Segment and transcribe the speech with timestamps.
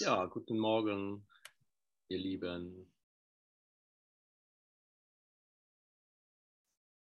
[0.00, 1.28] Ja, guten Morgen,
[2.08, 2.90] ihr Lieben.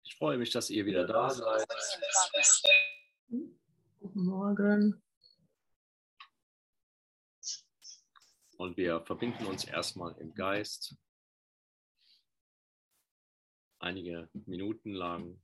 [0.04, 1.66] Ich freue mich, dass ihr wieder da seid.
[4.00, 5.02] Guten Morgen.
[8.58, 10.98] Und wir verbinden uns erstmal im Geist.
[13.80, 15.42] Einige Minuten lang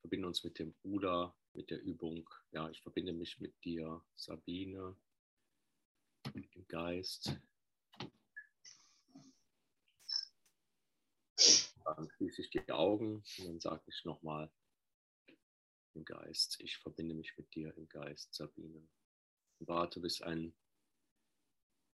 [0.00, 2.28] verbinden uns mit dem Bruder, mit der Übung.
[2.50, 4.96] Ja, ich verbinde mich mit dir, Sabine,
[6.34, 7.36] im Geist.
[11.84, 14.50] Dann schließe ich die Augen und dann sage ich nochmal
[15.94, 18.86] im Geist, ich verbinde mich mit dir im Geist, Sabine.
[19.60, 20.54] Warte, bis ein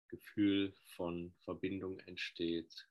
[0.08, 2.88] Gefühl von Verbindung entsteht.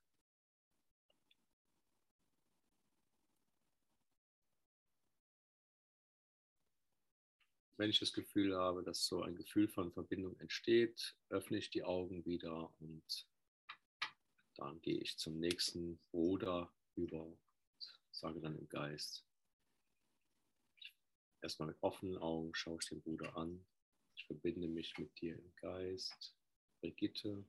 [7.81, 11.83] Wenn ich das Gefühl habe, dass so ein Gefühl von Verbindung entsteht, öffne ich die
[11.83, 13.27] Augen wieder und
[14.53, 17.39] dann gehe ich zum nächsten Bruder über und
[18.11, 19.25] sage dann im Geist.
[21.41, 23.65] Erstmal mit offenen Augen schaue ich den Bruder an.
[24.13, 26.37] Ich verbinde mich mit dir im Geist.
[26.81, 27.43] Brigitte.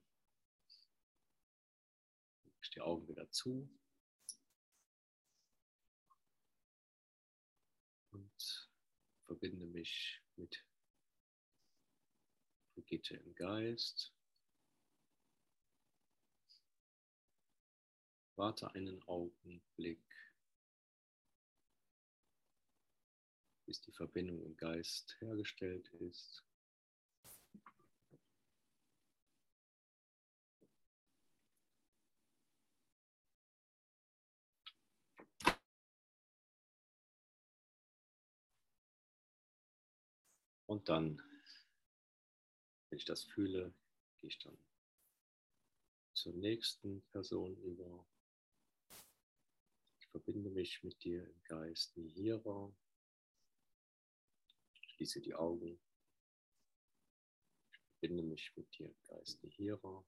[2.62, 3.68] Ich die Augen wieder zu.
[8.12, 8.70] Und
[9.26, 10.64] verbinde mich mit
[12.74, 14.12] Brigitte im Geist.
[18.36, 20.02] Warte einen Augenblick,
[23.66, 26.42] bis die Verbindung im Geist hergestellt ist.
[40.72, 41.18] Und dann,
[42.88, 43.74] wenn ich das fühle,
[44.16, 44.56] gehe ich dann
[46.14, 48.08] zur nächsten Person über.
[50.00, 52.74] Ich verbinde mich mit dir im Geist Nihira.
[54.80, 55.78] Schließe die Augen.
[57.74, 60.02] Ich verbinde mich mit dir im Geist Nihira.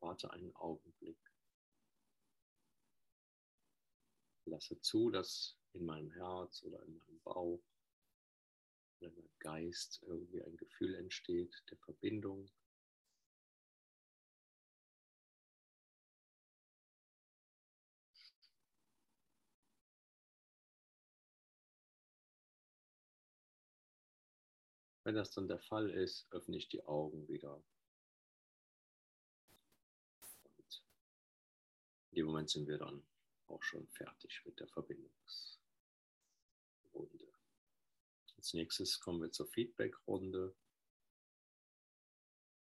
[0.00, 1.20] Warte einen Augenblick.
[4.46, 7.62] Lasse zu, dass in meinem Herz oder in meinem Bauch
[9.00, 12.50] in meinem Geist irgendwie ein Gefühl entsteht der Verbindung
[25.08, 27.64] Wenn das dann der Fall ist, öffne ich die Augen wieder.
[30.44, 30.84] Und
[32.10, 33.02] in dem Moment sind wir dann
[33.46, 37.27] auch schon fertig mit der Verbindungsrunde.
[38.48, 40.56] Als nächstes kommen wir zur Feedbackrunde.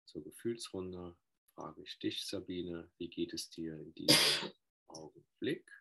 [0.04, 1.16] Zur Gefühlsrunde
[1.54, 4.52] frage ich dich, Sabine, wie geht es dir in diesem
[4.88, 5.72] Augenblick?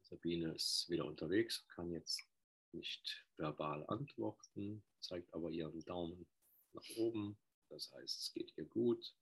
[0.00, 2.26] Sabine ist wieder unterwegs, kann jetzt
[2.72, 6.26] nicht verbal antworten, zeigt aber ihren Daumen
[6.72, 7.38] nach oben.
[7.68, 9.14] Das heißt, es geht ihr gut.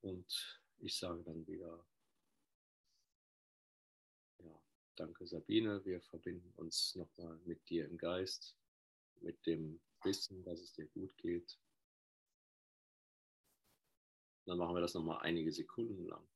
[0.00, 1.86] Und ich sage dann wieder,
[4.98, 8.56] danke Sabine, wir verbinden uns nochmal mit dir im Geist,
[9.20, 11.58] mit dem Wissen, dass es dir gut geht.
[14.46, 16.26] Dann machen wir das nochmal einige Sekunden lang.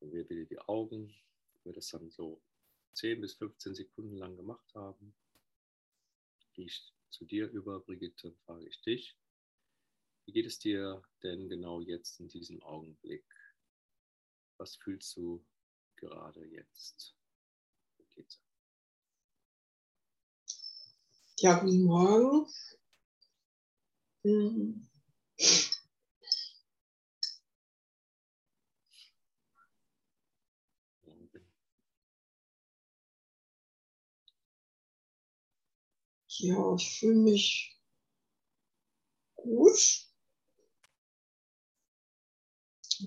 [0.00, 1.14] Wir wieder die Augen,
[1.52, 2.40] wenn wir das dann so
[2.94, 5.14] 10 bis 15 Sekunden lang gemacht haben,
[6.54, 9.16] gehe ich zu dir über, Brigitte, frage ich dich,
[10.26, 13.24] wie geht es dir denn genau jetzt in diesem Augenblick?
[14.58, 15.44] Was fühlst du
[15.96, 17.14] gerade jetzt?
[17.96, 18.38] Brigitte.
[21.38, 22.46] Ja, guten Morgen.
[24.24, 24.88] Hm.
[36.40, 37.76] Ja, ich fühle mich
[39.36, 39.78] gut,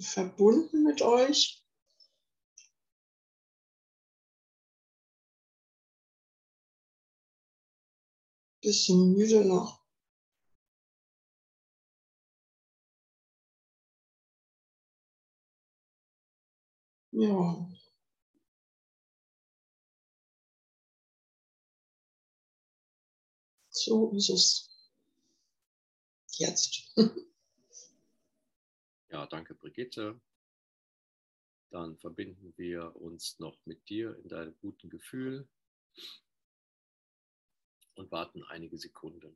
[0.01, 1.63] verbunden mit euch.
[8.63, 9.81] Bisschen müde noch.
[17.12, 17.81] Ja.
[23.86, 24.69] So ist es
[26.38, 26.94] jetzt.
[29.10, 30.22] Ja, danke, Brigitte.
[31.69, 35.50] Dann verbinden wir uns noch mit dir in deinem guten Gefühl
[37.95, 39.36] und warten einige Sekunden.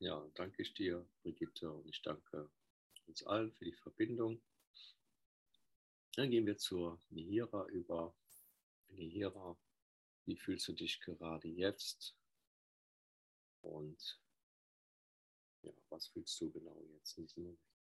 [0.00, 2.48] Ja, danke ich dir, Brigitte, und ich danke
[3.08, 4.40] uns allen für die Verbindung.
[6.14, 8.14] Dann gehen wir zur Nihira über.
[8.90, 9.58] Nihira,
[10.24, 12.16] wie fühlst du dich gerade jetzt?
[13.60, 14.20] Und
[15.62, 17.77] ja, was fühlst du genau jetzt in diesem Moment?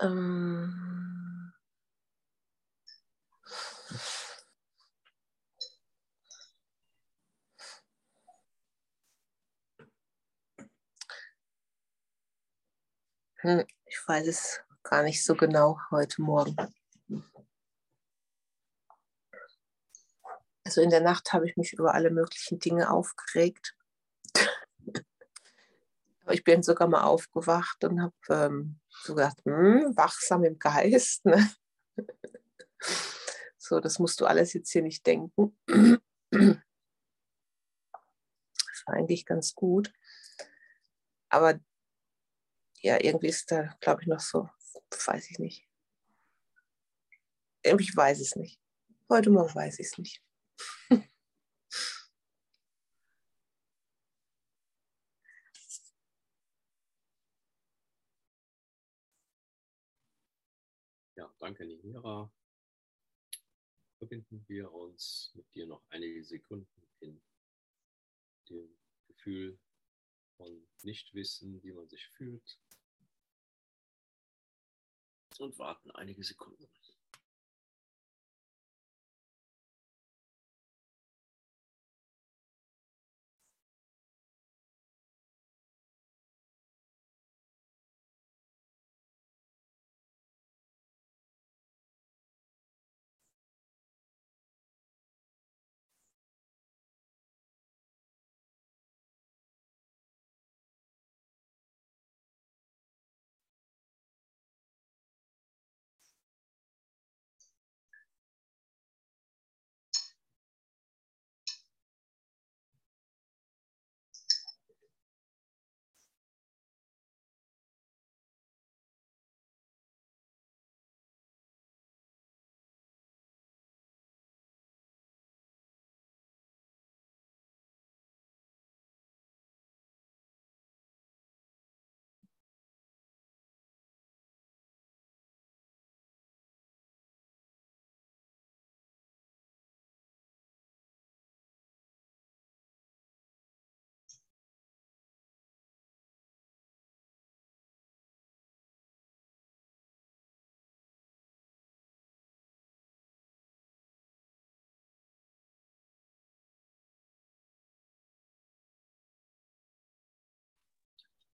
[0.00, 1.52] Ähm,
[13.36, 16.56] hm, ich weiß es gar nicht so genau heute Morgen.
[20.64, 23.74] Also in der Nacht habe ich mich über alle möglichen Dinge aufgeregt.
[26.28, 31.24] Ich bin sogar mal aufgewacht und habe ähm, so gedacht, hm, wachsam im Geist.
[31.24, 31.50] Ne?
[33.58, 35.56] So, das musst du alles jetzt hier nicht denken.
[36.30, 36.58] Das
[38.86, 39.92] war eigentlich ganz gut.
[41.28, 41.58] Aber
[42.80, 44.48] ja, irgendwie ist da, glaube ich, noch so,
[44.90, 45.68] weiß ich nicht.
[47.64, 48.60] Irgendwie weiß ich es nicht.
[49.08, 50.22] Heute Morgen weiß ich es nicht.
[61.46, 62.28] Danke, Nihira.
[63.98, 67.22] Verbinden wir uns mit dir noch einige Sekunden in
[68.50, 68.76] dem
[69.06, 69.56] Gefühl
[70.36, 72.58] von Nichtwissen, wie man sich fühlt.
[75.38, 76.68] Und warten einige Sekunden.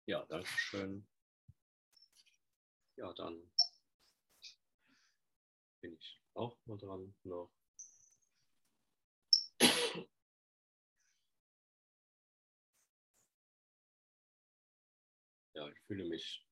[0.07, 1.07] Ja, danke schön.
[2.97, 3.43] Ja, dann
[5.81, 7.51] bin ich auch mal dran noch.
[15.55, 16.47] Ja, ich fühle mich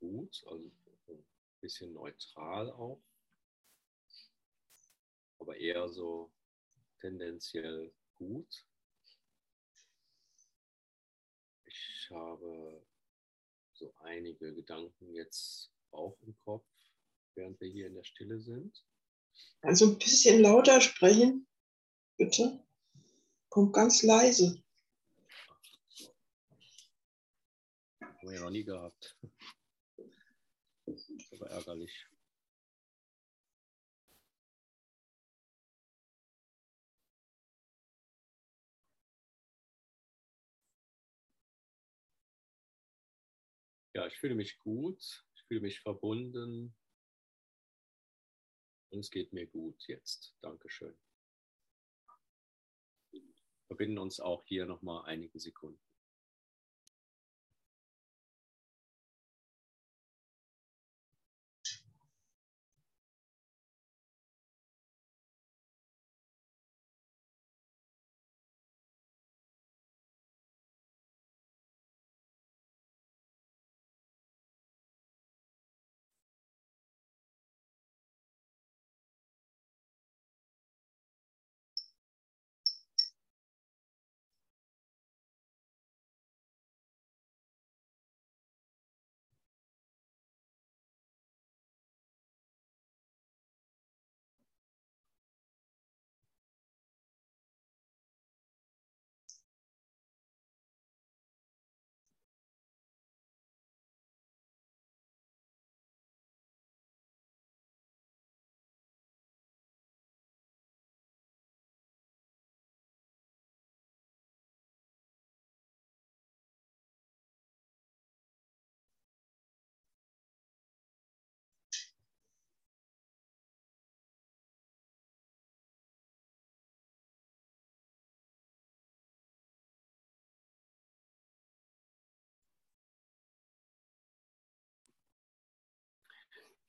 [0.00, 0.72] gut, also
[1.08, 1.24] ein
[1.60, 3.00] bisschen neutral auch,
[5.38, 6.32] aber eher so
[7.00, 8.67] tendenziell gut.
[12.08, 12.82] Ich habe
[13.74, 16.64] so einige Gedanken jetzt auch im Kopf,
[17.34, 18.82] während wir hier in der Stille sind.
[19.60, 21.46] Also ein bisschen lauter sprechen,
[22.16, 22.64] bitte.
[23.50, 24.64] Kommt ganz leise.
[28.00, 29.18] Haben wir ja noch nie gehabt.
[31.32, 32.07] Aber ärgerlich.
[43.98, 45.02] Ja, ich fühle mich gut,
[45.34, 46.72] ich fühle mich verbunden
[48.90, 50.36] und es geht mir gut jetzt.
[50.40, 50.96] Dankeschön.
[53.10, 53.24] Wir
[53.66, 55.82] verbinden uns auch hier nochmal einige Sekunden.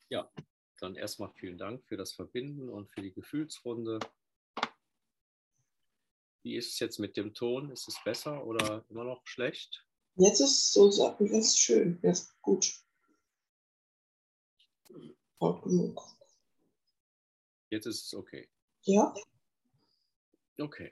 [0.09, 0.31] Ja,
[0.79, 3.99] dann erstmal vielen Dank für das Verbinden und für die Gefühlsrunde.
[6.41, 7.69] Wie ist es jetzt mit dem Ton?
[7.69, 9.85] Ist es besser oder immer noch schlecht?
[10.15, 10.89] Jetzt ist so
[11.19, 12.73] jetzt schön, jetzt gut.
[15.39, 16.01] Laut genug.
[17.69, 18.49] Jetzt ist es okay.
[18.81, 19.13] Ja?
[20.57, 20.91] Okay.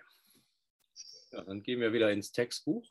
[1.31, 2.87] Ja, dann gehen wir wieder ins Textbuch.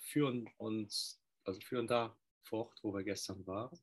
[0.00, 3.78] Führen uns, also führen da fort, wo wir gestern waren.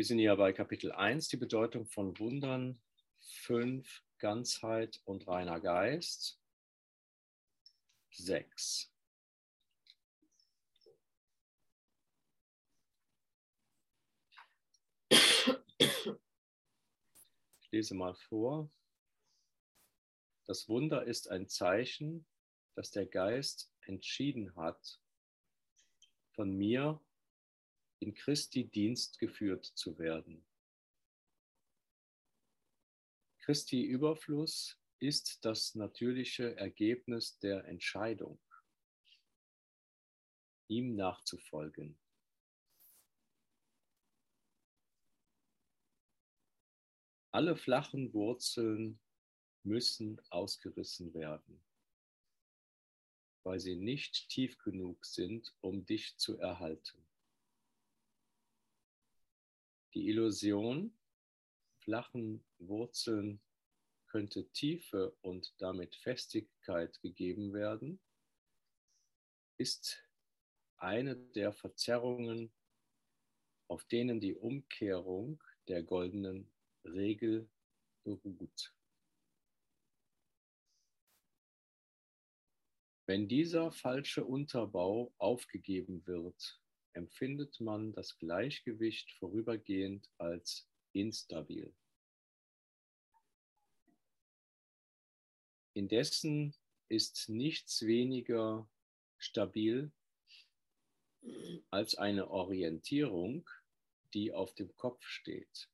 [0.00, 2.80] Wir sind ja bei Kapitel 1, die Bedeutung von Wundern,
[3.42, 6.40] 5, Ganzheit und reiner Geist,
[8.12, 8.90] 6.
[15.10, 15.18] Ich
[17.70, 18.72] lese mal vor.
[20.46, 22.24] Das Wunder ist ein Zeichen,
[22.74, 24.98] dass der Geist entschieden hat,
[26.32, 26.98] von mir
[28.00, 30.44] in Christi Dienst geführt zu werden.
[33.40, 38.40] Christi Überfluss ist das natürliche Ergebnis der Entscheidung,
[40.68, 41.98] ihm nachzufolgen.
[47.32, 48.98] Alle flachen Wurzeln
[49.62, 51.62] müssen ausgerissen werden,
[53.44, 57.09] weil sie nicht tief genug sind, um dich zu erhalten.
[59.94, 60.96] Die Illusion
[61.80, 63.40] flachen Wurzeln
[64.06, 68.00] könnte Tiefe und damit Festigkeit gegeben werden,
[69.56, 70.02] ist
[70.76, 72.52] eine der Verzerrungen,
[73.68, 76.50] auf denen die Umkehrung der goldenen
[76.84, 77.48] Regel
[78.04, 78.74] beruht.
[83.06, 86.60] Wenn dieser falsche Unterbau aufgegeben wird,
[86.92, 91.74] empfindet man das Gleichgewicht vorübergehend als instabil.
[95.74, 96.54] Indessen
[96.88, 98.68] ist nichts weniger
[99.18, 99.92] stabil
[101.70, 103.48] als eine Orientierung,
[104.14, 105.70] die auf dem Kopf steht.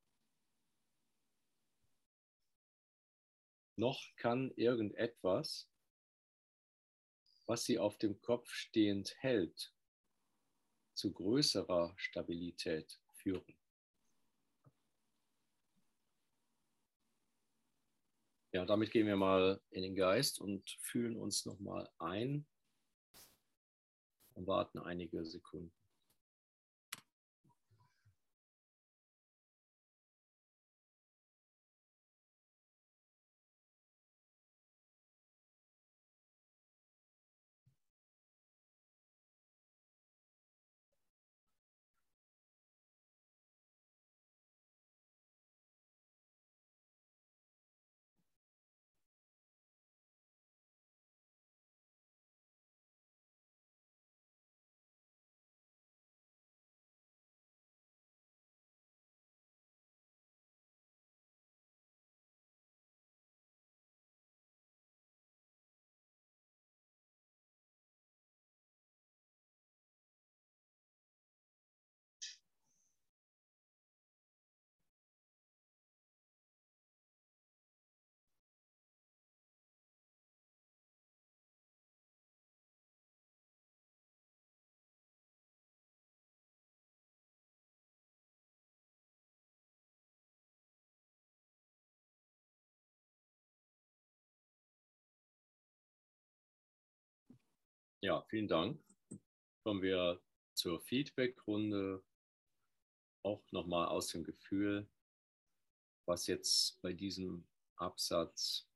[3.76, 5.68] Noch kann irgendetwas,
[7.46, 9.75] was sie auf dem Kopf stehend hält,
[10.96, 13.54] zu größerer Stabilität führen.
[18.52, 22.46] Ja, damit gehen wir mal in den Geist und fühlen uns nochmal ein
[24.34, 25.86] und warten einige Sekunden.
[98.02, 98.78] Ja, vielen Dank.
[99.62, 100.20] Kommen wir
[100.54, 102.04] zur Feedback-Runde.
[103.22, 104.87] Auch nochmal aus dem Gefühl,
[106.04, 108.68] was jetzt bei diesem Absatz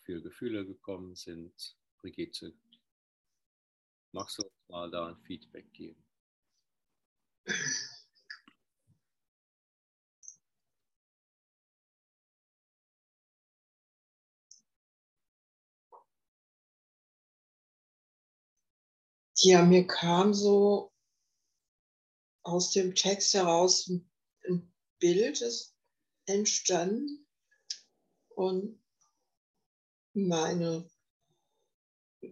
[0.00, 1.76] für Gefühle gekommen sind.
[1.98, 2.54] Brigitte,
[4.12, 6.02] magst du uns mal da ein Feedback geben?
[19.44, 20.90] Ja, mir kam so
[22.44, 24.10] aus dem Text heraus ein,
[25.00, 25.76] Bild ist
[26.24, 27.26] entstanden
[28.36, 28.82] und
[30.14, 30.88] meine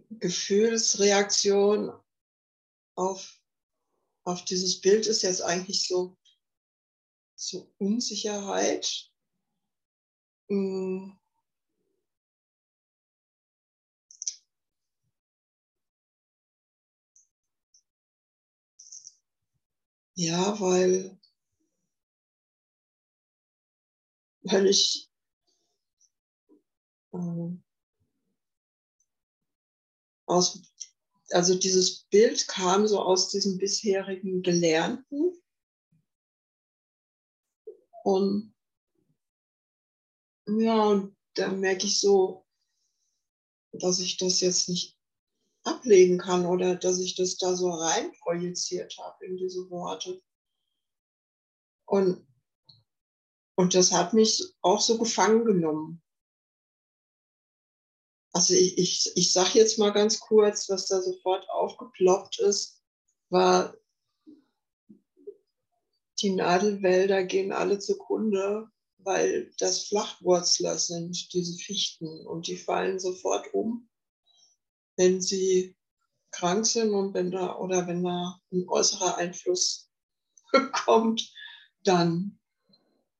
[0.09, 1.93] Gefühlsreaktion
[2.95, 3.39] auf,
[4.23, 6.17] auf dieses Bild ist jetzt eigentlich so,
[7.35, 9.11] so Unsicherheit.
[10.49, 11.11] Mm.
[20.15, 21.17] Ja, weil,
[24.43, 25.09] weil ich
[27.13, 27.63] ähm,
[30.27, 30.61] aus,
[31.31, 35.41] also dieses Bild kam so aus diesem bisherigen Gelernten.
[38.03, 38.53] Und
[40.45, 42.45] ja, und da merke ich so,
[43.71, 44.99] dass ich das jetzt nicht
[45.63, 50.21] ablegen kann oder dass ich das da so rein projiziert habe in diese Worte.
[51.85, 52.25] Und,
[53.55, 56.01] und das hat mich auch so gefangen genommen.
[58.33, 62.81] Also ich, ich, ich sage jetzt mal ganz kurz, was da sofort aufgeploppt ist,
[63.29, 63.75] war,
[66.19, 73.53] die Nadelwälder gehen alle zugrunde, weil das Flachwurzler sind, diese Fichten, und die fallen sofort
[73.53, 73.89] um
[74.97, 75.75] wenn sie
[76.31, 79.89] krank sind und wenn da oder wenn da ein äußerer Einfluss
[80.85, 81.31] kommt,
[81.83, 82.39] dann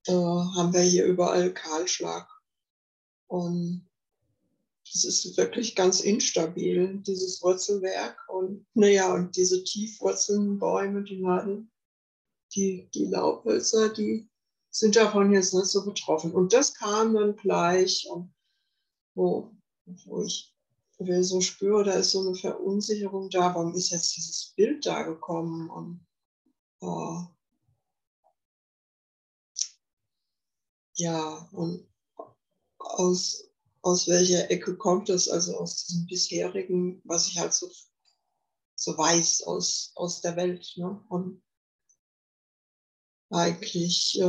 [0.07, 2.27] äh, haben wir hier überall Kahlschlag.
[3.27, 3.87] Und
[4.93, 8.17] es ist wirklich ganz instabil, dieses Wurzelwerk.
[8.29, 11.71] Und naja, und diese tiefwurzelnden Bäume, die Nadeln,
[12.53, 14.29] die, die Laubhölzer, die
[14.69, 16.33] sind davon jetzt nicht so betroffen.
[16.33, 18.07] Und das kam dann gleich,
[19.15, 19.51] wo,
[19.85, 20.52] wo ich
[21.07, 25.03] ich so spüre, da ist so eine Verunsicherung da, warum ist jetzt dieses Bild da
[25.03, 25.69] gekommen?
[25.69, 26.05] Und
[26.81, 27.25] äh,
[30.95, 31.87] ja, und
[32.77, 33.49] aus,
[33.81, 35.29] aus welcher Ecke kommt das?
[35.29, 37.69] Also aus diesem bisherigen, was ich halt so,
[38.75, 40.73] so weiß aus, aus der Welt.
[40.75, 41.03] Ne?
[41.09, 41.43] Und
[43.29, 44.21] eigentlich äh,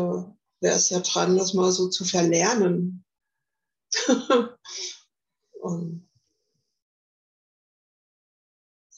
[0.60, 3.04] wäre es ja dran, das mal so zu verlernen.
[5.60, 6.03] und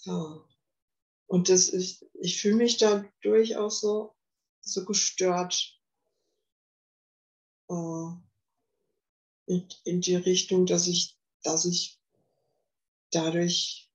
[0.07, 0.45] ja.
[1.27, 4.15] Und das ist, ich fühle mich dadurch auch so,
[4.61, 5.77] so gestört
[7.69, 8.11] äh,
[9.47, 12.01] in, in die Richtung, dass ich, dass ich
[13.11, 13.91] dadurch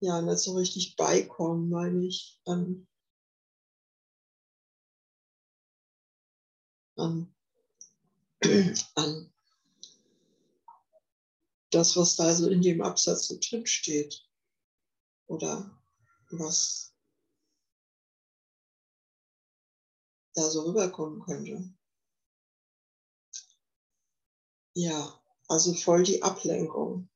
[0.00, 2.86] ja nicht so richtig beikomme, meine ich, an,
[6.96, 7.34] an,
[8.94, 9.32] an
[11.70, 14.29] das, was da so in dem Absatz so drin steht.
[15.30, 15.70] Oder
[16.32, 16.92] was
[20.34, 21.72] da so rüberkommen könnte.
[24.74, 27.08] Ja, also voll die Ablenkung.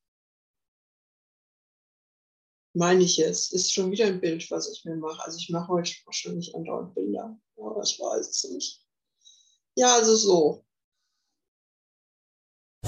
[2.73, 3.53] Meine ich jetzt.
[3.53, 5.21] Ist schon wieder ein Bild, was ich mir mache.
[5.25, 7.37] Also ich mache heute wahrscheinlich andauernd Bilder.
[7.57, 8.87] Aber ich weiß es nicht.
[9.75, 10.65] Ja, also so.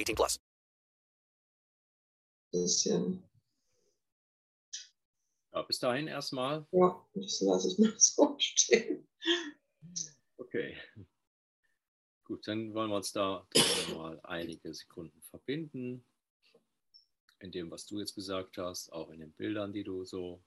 [0.00, 0.40] 18 plus.
[2.52, 3.22] Bisschen.
[5.52, 6.66] Ja, bis dahin erstmal.
[6.72, 9.06] Ja, das lasse ich mal so stehen.
[10.36, 10.76] Okay.
[12.24, 13.46] Gut, dann wollen wir uns da
[13.92, 16.04] mal einige Sekunden verbinden.
[17.40, 20.42] In dem, was du jetzt gesagt hast, auch in den Bildern, die du so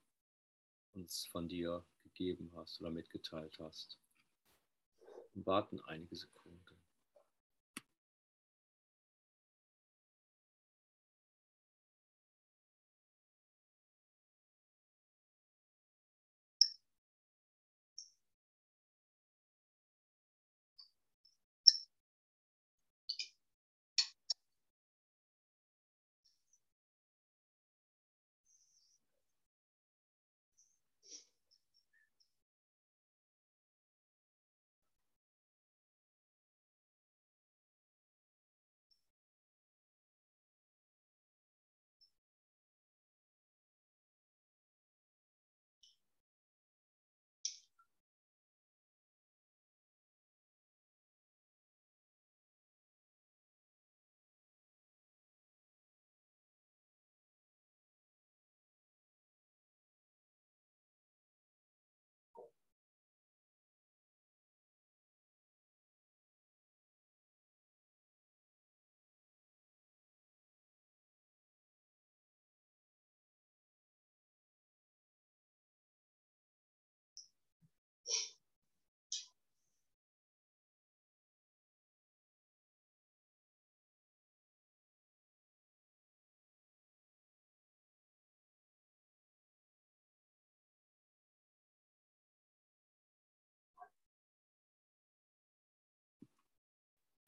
[0.94, 4.00] uns von dir gegeben hast oder mitgeteilt hast.
[5.34, 6.43] Und warten einige Sekunden.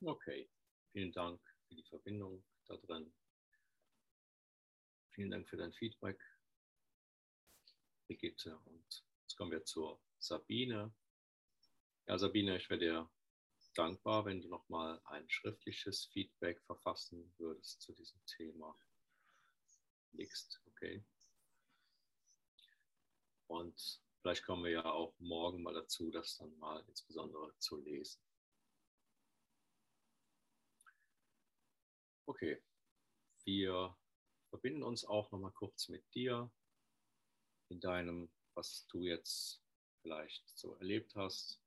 [0.08, 0.48] Okay,
[0.92, 3.12] vielen Dank für die Verbindung da drin.
[5.10, 6.22] Vielen Dank für dein Feedback,
[8.06, 8.56] Brigitte.
[8.66, 10.94] Und jetzt kommen wir zur Sabine.
[12.06, 13.12] Ja, Sabine, ich wäre dir
[13.74, 18.78] dankbar, wenn du nochmal ein schriftliches Feedback verfassen würdest zu diesem Thema.
[20.12, 21.04] Next, okay.
[23.48, 28.25] Und vielleicht kommen wir ja auch morgen mal dazu, das dann mal insbesondere zu lesen.
[32.28, 32.60] Okay,
[33.44, 33.96] wir
[34.50, 36.52] verbinden uns auch noch mal kurz mit dir
[37.70, 39.62] in deinem, was du jetzt
[40.02, 41.62] vielleicht so erlebt hast.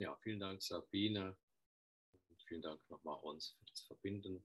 [0.00, 1.36] Ja, vielen Dank, Sabine.
[2.30, 4.42] Und vielen Dank nochmal uns für das Verbinden.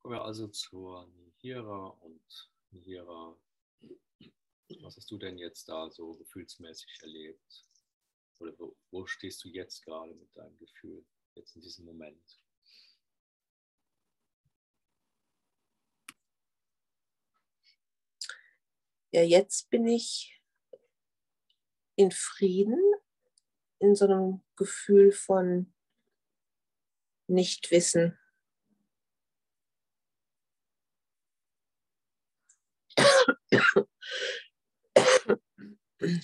[0.00, 3.38] Kommen wir also zur Nihira und Nihira.
[4.80, 7.64] Was hast du denn jetzt da so gefühlsmäßig erlebt?
[8.40, 12.42] Oder wo, wo stehst du jetzt gerade mit deinem Gefühl, jetzt in diesem Moment?
[19.12, 20.42] Ja, jetzt bin ich
[21.94, 22.80] in Frieden,
[23.80, 25.72] in so einem Gefühl von
[27.28, 28.18] Nichtwissen.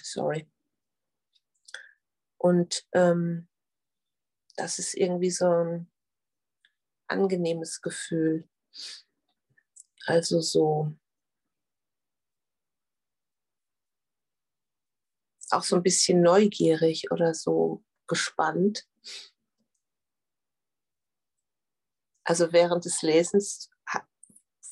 [0.02, 0.50] Sorry.
[2.38, 3.48] Und ähm,
[4.56, 5.90] das ist irgendwie so ein
[7.08, 8.48] angenehmes Gefühl.
[10.06, 10.96] Also so
[15.50, 18.86] auch so ein bisschen neugierig oder so gespannt.
[22.24, 23.70] Also während des Lesens,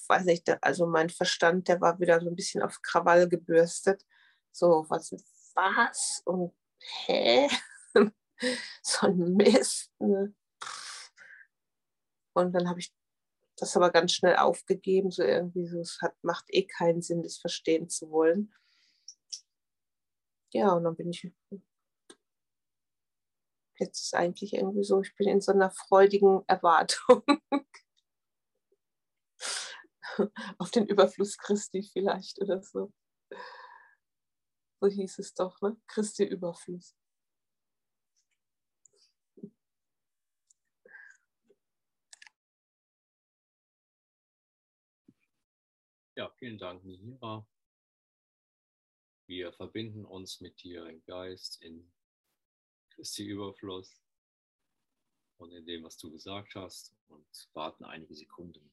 [0.09, 4.05] weiß ich, also mein Verstand, der war wieder so ein bisschen auf Krawall gebürstet.
[4.51, 5.13] So, was,
[5.55, 6.53] was und
[7.07, 7.49] hä?
[8.83, 9.91] so ein Mist.
[9.99, 10.35] Ne?
[12.35, 12.93] Und dann habe ich
[13.57, 17.39] das aber ganz schnell aufgegeben, so irgendwie so, es hat, macht eh keinen Sinn, das
[17.39, 18.53] verstehen zu wollen.
[20.55, 21.29] Ja, und dann bin ich
[23.79, 27.23] jetzt ist eigentlich irgendwie so, ich bin in so einer freudigen Erwartung
[30.59, 32.93] auf den Überfluss Christi vielleicht oder so.
[34.81, 35.77] So hieß es doch, ne?
[35.89, 36.95] Christi Überfluss.
[46.17, 47.45] Ja, vielen Dank, Mihira.
[49.35, 51.91] Wir verbinden uns mit dir im Geist, in
[52.91, 54.01] Christi Überfluss
[55.39, 58.71] und in dem, was du gesagt hast und warten einige Sekunden.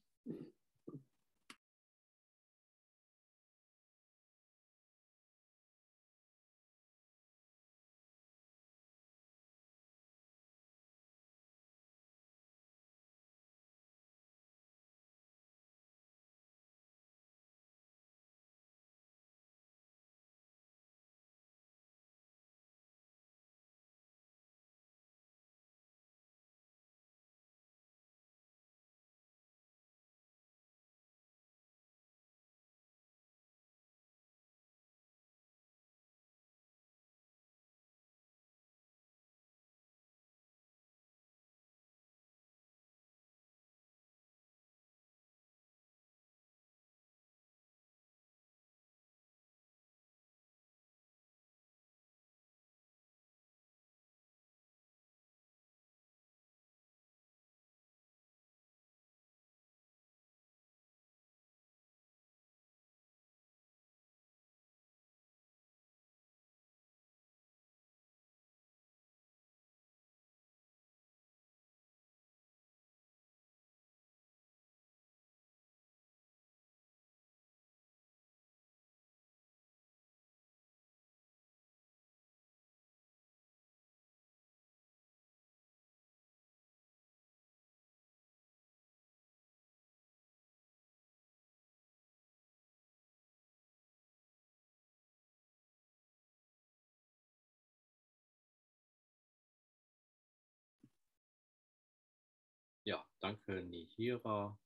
[103.22, 104.58] Danke Nihira.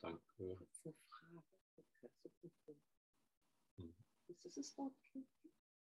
[0.00, 0.58] Danke.
[3.76, 3.94] Hm.
[4.28, 4.94] Ist das das Wort?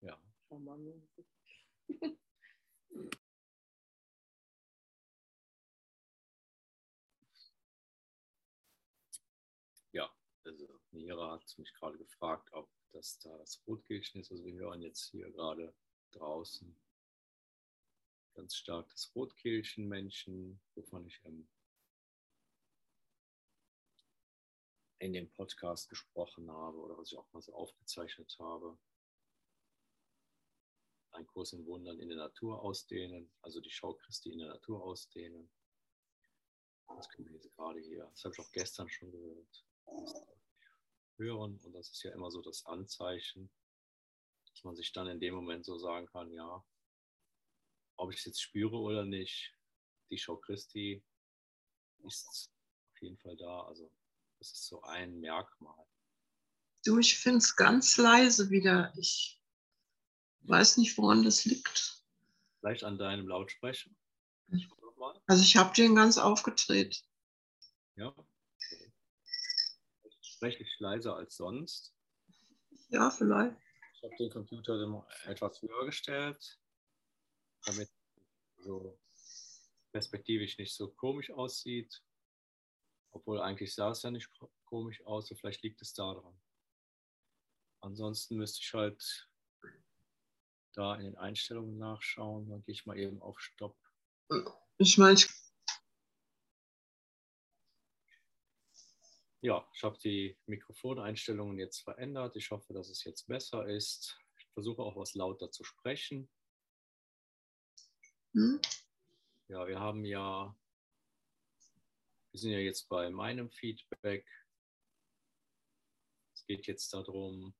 [0.00, 0.18] Ja.
[0.48, 0.78] Schau mal.
[9.94, 10.10] Ja,
[10.44, 14.30] also Nihira hat mich gerade gefragt, ob das da das Rotkehlchen ist.
[14.30, 15.74] Also wir hören jetzt hier gerade
[16.12, 16.74] draußen
[18.32, 21.46] ganz stark das Rotkehlchen-Menschen, wovon ich im
[25.02, 28.78] in dem Podcast gesprochen habe oder was ich auch mal so aufgezeichnet habe.
[31.10, 34.80] Ein Kurs in Wundern in der Natur ausdehnen, also die Schau Christi in der Natur
[34.80, 35.50] ausdehnen.
[36.86, 39.64] Das können wir jetzt gerade hier, das habe ich auch gestern schon gehört,
[41.16, 41.58] hören.
[41.64, 43.50] Und das ist ja immer so das Anzeichen,
[44.50, 46.64] dass man sich dann in dem Moment so sagen kann, ja,
[47.96, 49.52] ob ich es jetzt spüre oder nicht,
[50.10, 51.02] die Schau Christi
[52.04, 52.52] ist
[52.92, 53.62] auf jeden Fall da.
[53.62, 53.90] Also
[54.42, 55.86] das ist so ein Merkmal.
[56.84, 58.92] Du, ich finde es ganz leise wieder.
[58.96, 59.40] Ich
[60.40, 62.02] weiß nicht, woran das liegt.
[62.58, 63.88] Vielleicht an deinem Lautsprecher.
[65.28, 67.04] Also ich habe den ganz aufgedreht.
[67.94, 68.08] Ja.
[68.08, 68.92] Okay.
[70.20, 71.94] Spreche ich leiser als sonst.
[72.88, 73.56] Ja, vielleicht.
[73.94, 76.58] Ich habe den Computer etwas höher gestellt,
[77.64, 77.90] damit
[78.58, 78.98] so
[79.92, 82.02] perspektivisch nicht so komisch aussieht.
[83.12, 84.28] Obwohl eigentlich sah es ja nicht
[84.64, 86.40] komisch aus, so vielleicht liegt es daran.
[87.80, 89.28] Ansonsten müsste ich halt
[90.74, 92.48] da in den Einstellungen nachschauen.
[92.48, 93.76] Dann gehe ich mal eben auf Stopp.
[94.78, 95.28] Ich meine, ich
[99.44, 102.36] Ja, ich habe die Mikrofoneinstellungen jetzt verändert.
[102.36, 104.16] Ich hoffe, dass es jetzt besser ist.
[104.38, 106.30] Ich versuche auch was lauter zu sprechen.
[108.34, 108.60] Hm?
[109.48, 110.56] Ja, wir haben ja,
[112.32, 114.26] wir sind ja jetzt bei meinem Feedback.
[116.34, 117.54] Es geht jetzt darum,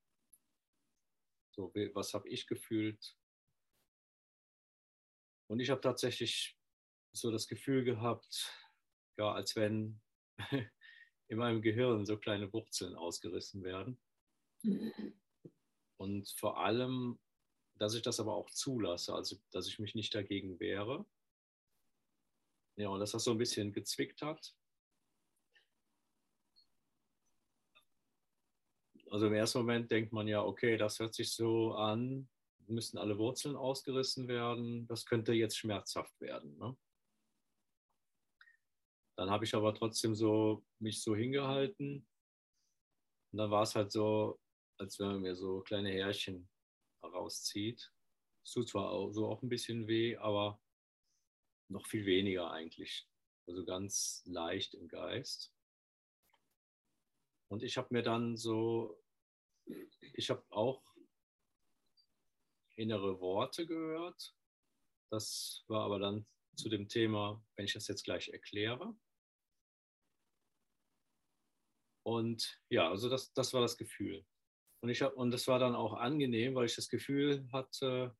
[1.54, 3.16] so, was habe ich gefühlt?
[5.48, 6.58] Und ich habe tatsächlich
[7.14, 8.50] so das Gefühl gehabt,
[9.18, 10.00] ja, als wenn
[11.28, 14.00] in meinem Gehirn so kleine Wurzeln ausgerissen werden.
[15.98, 17.20] Und vor allem,
[17.74, 21.04] dass ich das aber auch zulasse, also dass ich mich nicht dagegen wehre.
[22.76, 24.56] Ja, und dass das so ein bisschen gezwickt hat.
[29.12, 32.30] Also im ersten Moment denkt man ja, okay, das hört sich so an,
[32.66, 36.56] müssten alle Wurzeln ausgerissen werden, das könnte jetzt schmerzhaft werden.
[36.56, 36.74] Ne?
[39.16, 42.08] Dann habe ich aber trotzdem so mich so hingehalten.
[43.32, 44.40] Und dann war es halt so,
[44.78, 46.48] als wenn man mir so kleine Härchen
[47.04, 47.92] rauszieht.
[48.42, 50.58] Es tut zwar auch, so auch ein bisschen weh, aber
[51.68, 53.06] noch viel weniger eigentlich.
[53.46, 55.52] Also ganz leicht im Geist.
[57.48, 59.01] Und ich habe mir dann so,
[60.14, 60.82] ich habe auch
[62.76, 64.34] innere Worte gehört.
[65.10, 68.96] Das war aber dann zu dem Thema, wenn ich das jetzt gleich erkläre.
[72.04, 74.24] Und ja, also das, das war das Gefühl.
[74.82, 78.16] Und, ich hab, und das war dann auch angenehm, weil ich das Gefühl hatte,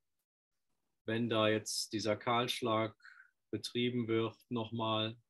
[1.07, 2.96] wenn da jetzt dieser Kahlschlag
[3.50, 5.20] betrieben wird nochmal,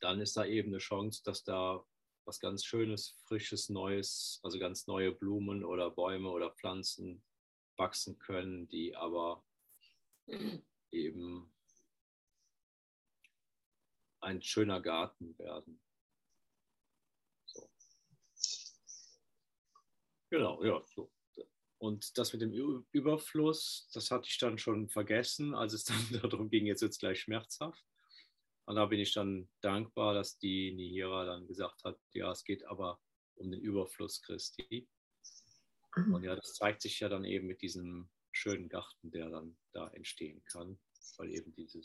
[0.00, 1.84] dann ist da eben eine Chance, dass da
[2.26, 7.22] was ganz Schönes, Frisches, Neues, also ganz neue Blumen oder Bäume oder Pflanzen
[7.76, 9.44] wachsen können, die aber
[10.90, 11.52] eben
[14.20, 15.80] ein schöner Garten werden.
[17.46, 17.70] So.
[20.30, 21.12] Genau, ja, so.
[21.78, 22.52] Und das mit dem
[22.90, 26.98] Überfluss, das hatte ich dann schon vergessen, als es dann darum ging, jetzt wird es
[26.98, 27.84] gleich schmerzhaft.
[28.66, 32.66] Und da bin ich dann dankbar, dass die Nihira dann gesagt hat, ja, es geht
[32.66, 33.00] aber
[33.36, 34.88] um den Überfluss Christi.
[35.94, 39.88] Und ja, das zeigt sich ja dann eben mit diesem schönen Garten, der dann da
[39.88, 40.78] entstehen kann,
[41.16, 41.80] weil eben diese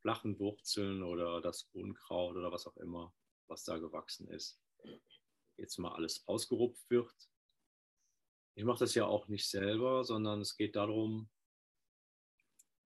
[0.00, 3.14] flachen Wurzeln oder das Unkraut oder was auch immer,
[3.46, 4.60] was da gewachsen ist,
[5.56, 7.14] jetzt mal alles ausgerupft wird.
[8.56, 11.30] Ich mache das ja auch nicht selber, sondern es geht darum,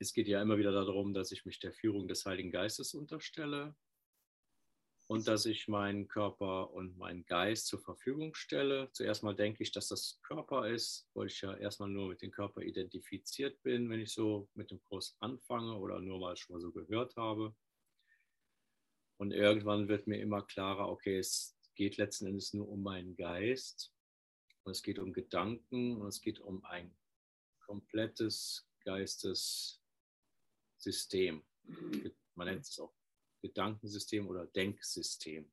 [0.03, 3.75] es geht ja immer wieder darum, dass ich mich der Führung des Heiligen Geistes unterstelle
[5.07, 8.91] und dass ich meinen Körper und meinen Geist zur Verfügung stelle.
[8.93, 12.31] Zuerst mal denke ich, dass das Körper ist, weil ich ja erstmal nur mit dem
[12.31, 16.61] Körper identifiziert bin, wenn ich so mit dem Kurs anfange oder nur mal schon mal
[16.61, 17.55] so gehört habe.
[19.19, 23.93] Und irgendwann wird mir immer klarer, okay, es geht letzten Endes nur um meinen Geist
[24.65, 26.97] und es geht um Gedanken und es geht um ein
[27.61, 28.67] komplettes
[30.83, 31.45] Geistessystem.
[32.35, 32.93] Man nennt es auch
[33.41, 35.51] Gedankensystem oder Denksystem.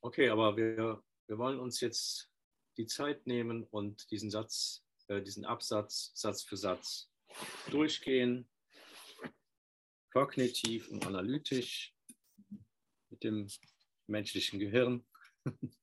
[0.00, 2.30] Okay, aber wir, wir wollen uns jetzt
[2.78, 7.10] die Zeit nehmen und diesen Satz, äh, diesen Absatz Satz für Satz
[7.70, 8.48] durchgehen,
[10.12, 11.94] kognitiv und analytisch
[13.10, 13.48] mit dem
[14.06, 15.06] menschlichen Gehirn,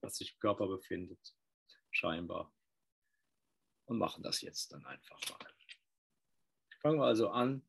[0.00, 1.20] das sich im Körper befindet,
[1.90, 2.52] scheinbar.
[3.92, 5.54] Und machen das jetzt dann einfach mal.
[6.80, 7.62] Fangen wir also an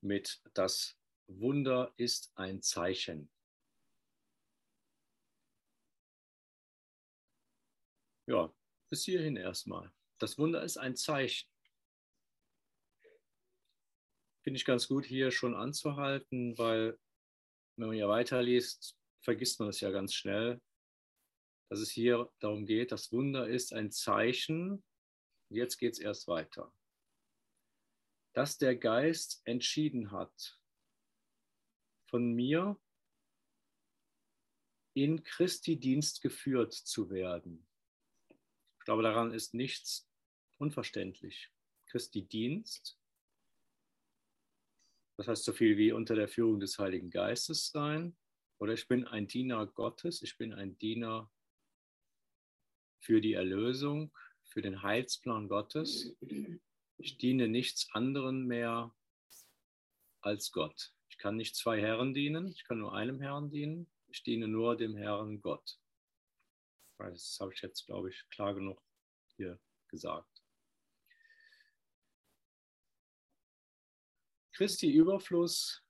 [0.00, 3.30] mit Das Wunder ist ein Zeichen.
[8.24, 8.50] Ja,
[8.88, 9.92] bis hierhin erstmal.
[10.16, 11.50] Das Wunder ist ein Zeichen.
[14.42, 16.98] Finde ich ganz gut hier schon anzuhalten, weil
[17.76, 20.62] wenn man ja weiterliest, vergisst man es ja ganz schnell,
[21.68, 24.82] dass es hier darum geht, das Wunder ist ein Zeichen.
[25.50, 26.72] Jetzt geht es erst weiter
[28.38, 30.60] dass der Geist entschieden hat,
[32.08, 32.80] von mir
[34.94, 37.66] in Christi Dienst geführt zu werden.
[38.84, 40.08] glaube, daran ist nichts
[40.56, 41.50] unverständlich.
[41.86, 42.96] Christi Dienst,
[45.16, 48.16] das heißt so viel wie unter der Führung des Heiligen Geistes sein.
[48.60, 51.28] Oder ich bin ein Diener Gottes, ich bin ein Diener
[53.00, 54.12] für die Erlösung,
[54.44, 56.16] für den Heilsplan Gottes.
[56.98, 58.94] Ich diene nichts anderen mehr
[60.20, 60.92] als Gott.
[61.10, 63.90] Ich kann nicht zwei Herren dienen, ich kann nur einem Herrn dienen.
[64.10, 65.78] Ich diene nur dem Herrn Gott.
[66.98, 68.82] Das habe ich jetzt, glaube ich, klar genug
[69.36, 70.42] hier gesagt.
[74.52, 75.84] Christi Überfluss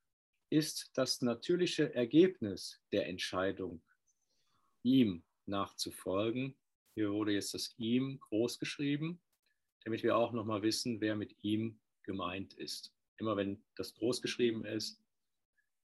[0.51, 3.83] ist das natürliche Ergebnis der Entscheidung,
[4.83, 6.59] ihm nachzufolgen.
[6.99, 9.21] Hier wurde jetzt das ihm groß geschrieben,
[9.85, 12.93] damit wir auch nochmal wissen, wer mit ihm gemeint ist.
[13.19, 15.01] Immer wenn das groß geschrieben ist,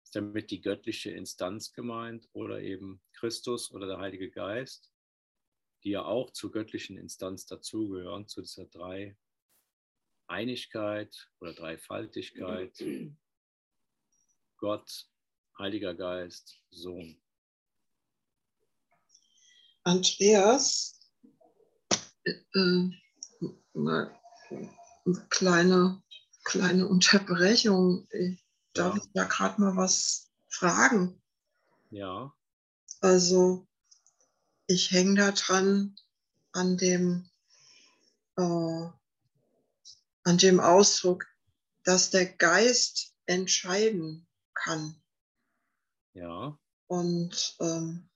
[0.04, 4.92] ist damit die göttliche Instanz gemeint oder eben Christus oder der Heilige Geist,
[5.82, 9.16] die ja auch zur göttlichen Instanz dazugehören, zu dieser drei
[10.28, 12.84] Einigkeit oder Dreifaltigkeit.
[14.58, 15.08] Gott,
[15.58, 17.20] Heiliger Geist, Sohn.
[19.82, 20.99] Andreas,
[22.54, 24.20] eine
[25.28, 26.02] kleine,
[26.44, 28.06] kleine Unterbrechung.
[28.10, 28.44] Ich
[28.74, 31.20] darf ich da gerade mal was fragen?
[31.90, 32.32] Ja.
[33.00, 33.66] Also,
[34.66, 35.96] ich hänge da dran
[36.52, 37.30] an dem,
[38.36, 38.42] äh,
[40.24, 41.26] an dem Ausdruck,
[41.84, 45.00] dass der Geist entscheiden kann.
[46.12, 46.58] Ja.
[46.86, 48.08] Und ähm,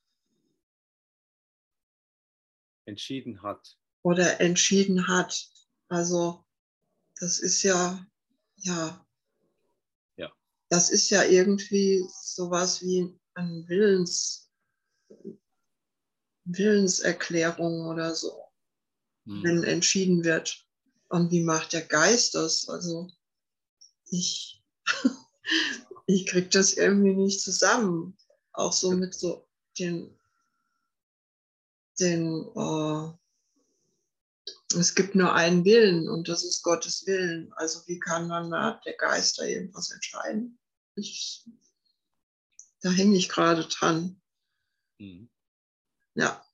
[2.87, 3.79] entschieden hat.
[4.05, 5.51] Oder entschieden hat.
[5.89, 6.45] Also
[7.19, 8.07] das ist ja,
[8.57, 9.07] ja,
[10.17, 10.33] ja.
[10.69, 14.51] Das ist ja irgendwie sowas wie ein Willens,
[16.45, 18.45] Willenserklärung oder so,
[19.25, 19.43] hm.
[19.43, 20.67] wenn entschieden wird.
[21.09, 22.69] Und wie macht der Geist das?
[22.69, 23.11] Also
[24.11, 24.63] ich,
[26.07, 28.17] ich kriege das irgendwie nicht zusammen.
[28.53, 29.49] Auch so mit so
[29.79, 30.19] den,
[31.99, 33.24] den äh,
[34.81, 37.53] es gibt nur einen Willen und das ist Gottes Willen.
[37.55, 40.59] Also wie kann dann da der Geist da irgendwas entscheiden?
[40.97, 41.45] Ich,
[42.81, 44.21] da hänge ich gerade dran.
[44.99, 45.29] Mhm.
[46.15, 46.45] Ja.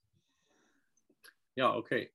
[1.55, 2.11] Ja, okay.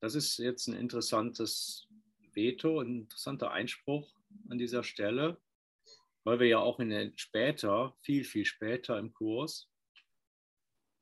[0.00, 1.86] Das ist jetzt ein interessantes
[2.32, 4.14] Veto, ein interessanter Einspruch
[4.48, 5.40] an dieser Stelle,
[6.24, 9.68] weil wir ja auch in den später, viel, viel später im Kurs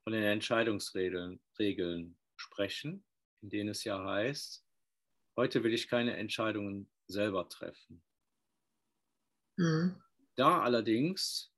[0.04, 3.04] von den Entscheidungsregeln Regeln sprechen,
[3.42, 4.64] in denen es ja heißt,
[5.36, 8.02] heute will ich keine Entscheidungen selber treffen.
[9.56, 10.02] Mhm.
[10.36, 11.52] Da allerdings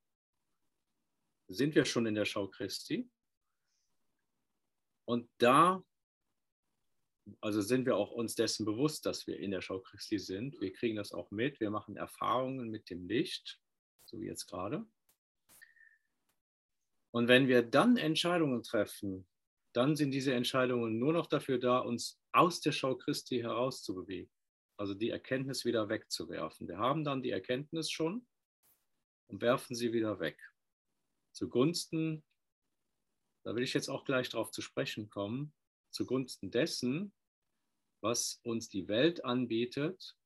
[1.48, 3.10] sind wir schon in der Schau Christi
[5.04, 5.84] und da
[7.40, 10.60] also sind wir auch uns dessen bewusst, dass wir in der Schau Christi sind.
[10.60, 11.60] Wir kriegen das auch mit.
[11.60, 13.60] Wir machen Erfahrungen mit dem Licht,
[14.04, 14.84] so wie jetzt gerade.
[17.12, 19.26] Und wenn wir dann Entscheidungen treffen,
[19.72, 24.30] dann sind diese Entscheidungen nur noch dafür da, uns aus der Schau Christi herauszubewegen.
[24.76, 26.66] Also die Erkenntnis wieder wegzuwerfen.
[26.66, 28.26] Wir haben dann die Erkenntnis schon
[29.28, 30.38] und werfen sie wieder weg.
[31.32, 32.24] Zugunsten,
[33.44, 35.52] da will ich jetzt auch gleich darauf zu sprechen kommen,
[35.90, 37.12] zugunsten dessen,
[38.00, 40.16] was uns die Welt anbietet,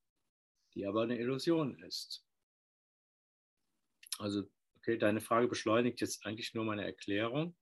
[0.74, 2.24] die aber eine Illusion ist.
[4.18, 7.57] Also, okay, deine Frage beschleunigt jetzt eigentlich nur meine Erklärung.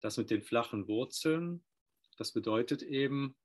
[0.00, 1.64] Das mit den flachen Wurzeln,
[2.16, 3.36] das bedeutet eben,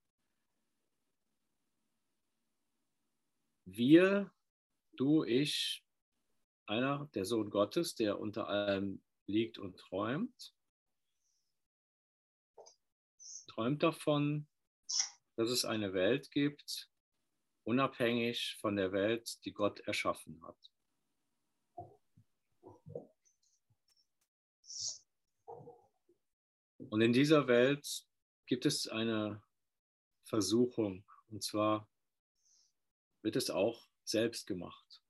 [3.66, 4.32] wir,
[4.97, 5.86] du, ich,
[6.66, 10.56] einer, der Sohn Gottes, der unter allem liegt und träumt,
[13.47, 14.47] träumt davon,
[15.36, 16.89] dass es eine Welt gibt,
[17.64, 20.72] unabhängig von der Welt, die Gott erschaffen hat.
[26.93, 28.05] Und in dieser Welt
[28.45, 29.41] gibt es eine
[30.25, 31.89] Versuchung, und zwar
[33.23, 35.01] wird es auch selbst gemacht.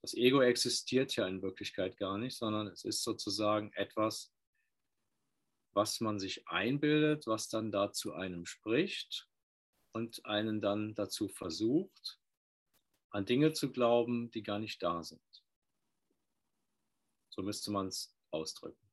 [0.00, 4.32] Das Ego existiert ja in Wirklichkeit gar nicht, sondern es ist sozusagen etwas,
[5.72, 9.28] was man sich einbildet, was dann da zu einem spricht
[9.90, 12.20] und einen dann dazu versucht,
[13.10, 15.44] an Dinge zu glauben, die gar nicht da sind.
[17.30, 18.85] So müsste man es ausdrücken.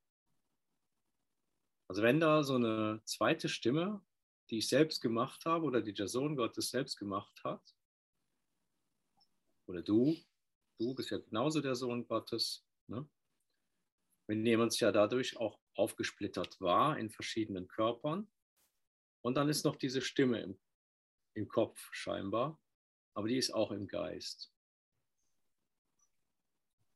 [1.88, 4.04] Also wenn da so eine zweite Stimme,
[4.50, 7.62] die ich selbst gemacht habe oder die der Sohn Gottes selbst gemacht hat,
[9.66, 10.16] oder du,
[10.78, 13.08] du bist ja genauso der Sohn Gottes, ne?
[14.26, 18.30] wir nehmen ja dadurch auch aufgesplittert wahr in verschiedenen Körpern.
[19.22, 20.60] Und dann ist noch diese Stimme im,
[21.34, 22.60] im Kopf scheinbar,
[23.14, 24.52] aber die ist auch im Geist.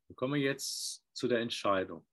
[0.09, 2.07] Wir kommen jetzt zu der Entscheidung.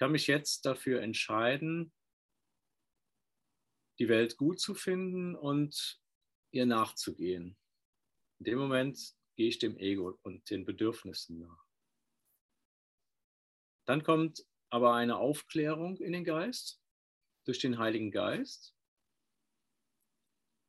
[0.00, 1.92] Ich kann mich jetzt dafür entscheiden,
[3.98, 6.00] die Welt gut zu finden und
[6.52, 7.58] ihr nachzugehen.
[8.38, 8.98] In dem Moment
[9.36, 11.66] gehe ich dem Ego und den Bedürfnissen nach.
[13.84, 16.82] Dann kommt aber eine Aufklärung in den Geist
[17.44, 18.74] durch den Heiligen Geist.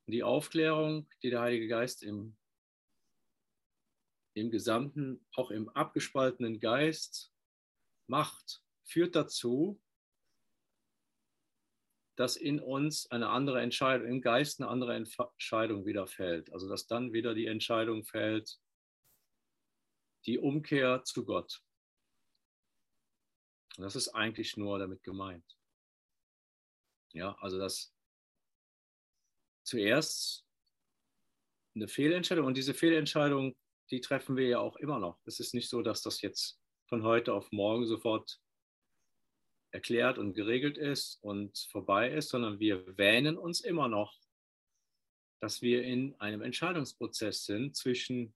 [0.08, 2.36] Die Aufklärung, die der Heilige Geist im,
[4.36, 7.34] im gesamten, auch im abgespaltenen Geist
[8.08, 8.62] macht,
[8.92, 9.82] führt dazu,
[12.18, 16.52] dass in uns eine andere Entscheidung, im Geist eine andere Entscheidung wieder fällt.
[16.52, 18.60] Also dass dann wieder die Entscheidung fällt,
[20.26, 21.64] die Umkehr zu Gott.
[23.78, 25.58] Und das ist eigentlich nur damit gemeint.
[27.14, 27.94] Ja, also dass
[29.64, 30.46] zuerst
[31.76, 33.56] eine Fehlentscheidung und diese Fehlentscheidung,
[33.90, 35.20] die treffen wir ja auch immer noch.
[35.26, 38.42] Es ist nicht so, dass das jetzt von heute auf morgen sofort
[39.72, 44.20] erklärt und geregelt ist und vorbei ist, sondern wir wähnen uns immer noch,
[45.42, 48.34] dass wir in einem Entscheidungsprozess sind zwischen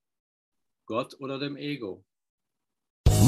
[0.86, 2.06] Gott oder dem Ego.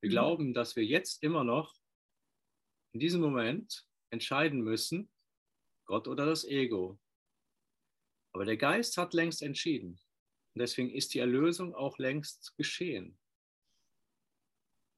[0.00, 1.74] Wir glauben, dass wir jetzt immer noch
[2.92, 5.10] in diesem Moment entscheiden müssen,
[5.86, 6.98] Gott oder das Ego.
[8.32, 10.00] Aber der Geist hat längst entschieden.
[10.54, 13.18] Und deswegen ist die Erlösung auch längst geschehen.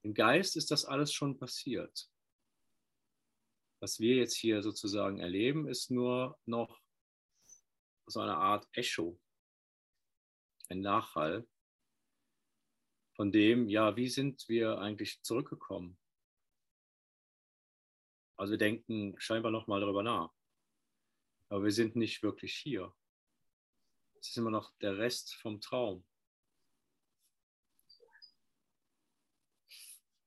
[0.03, 2.09] Im Geist ist das alles schon passiert.
[3.81, 6.81] Was wir jetzt hier sozusagen erleben, ist nur noch
[8.05, 9.19] so eine Art Echo,
[10.69, 11.47] ein Nachhall
[13.21, 15.95] von dem, ja, wie sind wir eigentlich zurückgekommen?
[18.35, 20.33] Also wir denken scheinbar nochmal darüber nach.
[21.47, 22.91] Aber wir sind nicht wirklich hier.
[24.15, 26.03] Es ist immer noch der Rest vom Traum.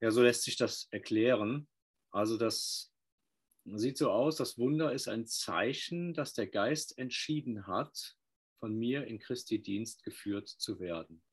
[0.00, 1.66] Ja, so lässt sich das erklären.
[2.12, 2.94] Also das
[3.64, 8.16] sieht so aus, das Wunder ist ein Zeichen, dass der Geist entschieden hat,
[8.60, 11.24] von mir in Christi Dienst geführt zu werden.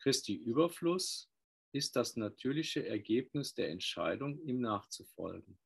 [0.00, 1.30] Christi Überfluss
[1.72, 5.58] ist das natürliche Ergebnis der Entscheidung, ihm nachzufolgen.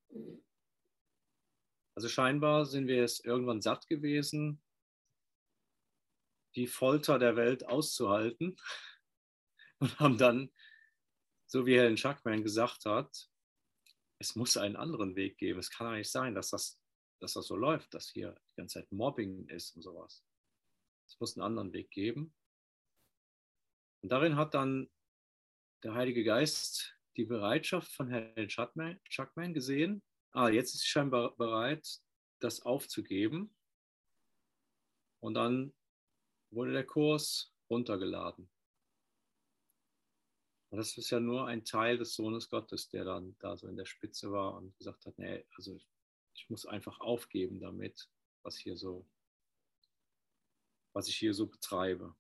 [1.97, 4.61] Also scheinbar sind wir es irgendwann satt gewesen,
[6.57, 8.57] die Folter der Welt auszuhalten
[9.78, 10.53] und haben dann,
[11.47, 13.30] so wie Helen Schackman gesagt hat,
[14.18, 15.59] es muss einen anderen Weg geben.
[15.59, 16.80] Es kann ja nicht sein, dass das,
[17.20, 20.24] dass das so läuft, dass hier die ganze Zeit Mobbing ist und sowas.
[21.07, 22.35] Es muss einen anderen Weg geben.
[24.05, 24.90] Und darin hat dann
[25.82, 30.02] der Heilige Geist die Bereitschaft von Helen Schackman gesehen,
[30.32, 31.88] ah, jetzt ist sie scheinbar bereit,
[32.38, 33.57] das aufzugeben.
[35.20, 35.72] Und dann
[36.50, 38.50] wurde der Kurs runtergeladen.
[40.68, 43.76] Und das ist ja nur ein Teil des Sohnes Gottes, der dann da so in
[43.76, 45.80] der Spitze war und gesagt hat, nee, also
[46.34, 48.11] ich muss einfach aufgeben damit,
[48.42, 49.09] was hier so,
[50.92, 52.14] was ich hier so betreibe.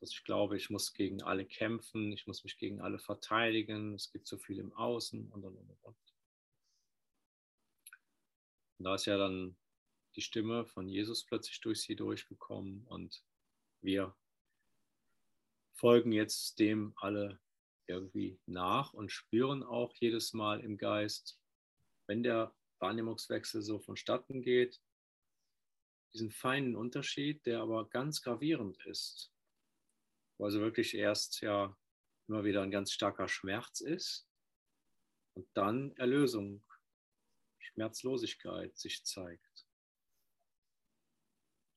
[0.00, 4.12] Dass ich glaube, ich muss gegen alle kämpfen, ich muss mich gegen alle verteidigen, es
[4.12, 5.96] gibt so viel im Außen und und und und.
[8.78, 9.56] Und da ist ja dann
[10.16, 13.24] die Stimme von Jesus plötzlich durch sie durchgekommen und
[13.82, 14.14] wir
[15.74, 17.38] folgen jetzt dem alle
[17.86, 21.38] irgendwie nach und spüren auch jedes Mal im Geist,
[22.06, 24.80] wenn der Wahrnehmungswechsel so vonstatten geht,
[26.12, 29.32] diesen feinen Unterschied, der aber ganz gravierend ist,
[30.38, 31.76] wo also wirklich erst ja
[32.28, 34.28] immer wieder ein ganz starker Schmerz ist
[35.34, 36.64] und dann Erlösung
[37.76, 39.66] Schmerzlosigkeit sich zeigt.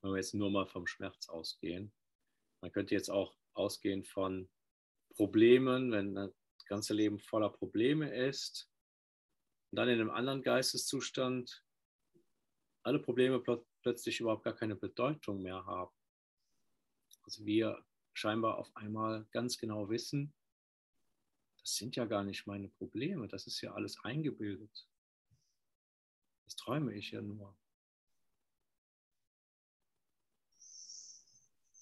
[0.02, 1.94] Wenn wir jetzt nur mal vom Schmerz ausgehen.
[2.62, 4.50] Man könnte jetzt auch ausgehen von
[5.16, 6.32] Problemen, wenn das
[6.68, 8.72] ganze Leben voller Probleme ist.
[9.72, 11.66] Und dann in einem anderen Geisteszustand
[12.84, 15.96] alle Probleme pl plötzlich überhaupt gar keine Bedeutung mehr haben.
[17.24, 17.86] Also wir
[18.20, 20.34] scheinbar auf einmal ganz genau wissen,
[21.62, 24.88] das sind ja gar nicht meine Probleme, das ist ja alles eingebildet.
[26.46, 27.56] Das träume ich ja nur.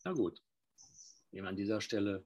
[0.04, 0.42] Na gut,
[1.32, 2.26] wir an dieser Stelle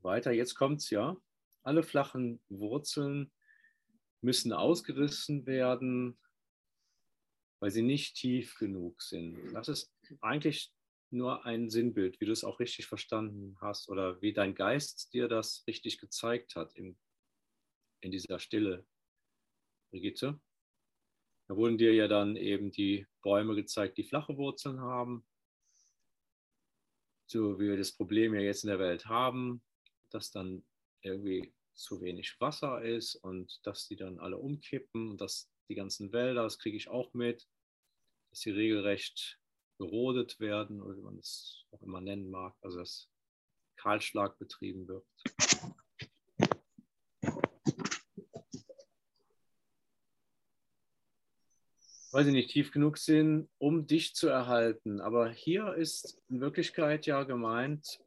[0.00, 0.32] weiter.
[0.32, 1.16] Jetzt kommt es ja.
[1.62, 3.30] Alle flachen Wurzeln
[4.20, 6.18] müssen ausgerissen werden,
[7.60, 9.52] weil sie nicht tief genug sind.
[9.52, 10.72] Das ist eigentlich
[11.12, 15.28] nur ein Sinnbild, wie du es auch richtig verstanden hast oder wie dein Geist dir
[15.28, 16.96] das richtig gezeigt hat in,
[18.00, 18.86] in dieser Stille,
[19.90, 20.40] Brigitte.
[21.48, 25.24] Da wurden dir ja dann eben die Bäume gezeigt, die flache Wurzeln haben
[27.32, 29.62] so wie wir das Problem ja jetzt in der Welt haben,
[30.10, 30.64] dass dann
[31.00, 36.12] irgendwie zu wenig Wasser ist und dass die dann alle umkippen und dass die ganzen
[36.12, 37.48] Wälder, das kriege ich auch mit,
[38.30, 39.40] dass sie regelrecht
[39.78, 43.08] gerodet werden oder wie man es auch immer nennen mag, also dass
[43.76, 45.06] Kahlschlag betrieben wird.
[52.12, 55.00] weil sie nicht tief genug sind, um dich zu erhalten.
[55.00, 58.00] Aber hier ist in Wirklichkeit ja gemeint,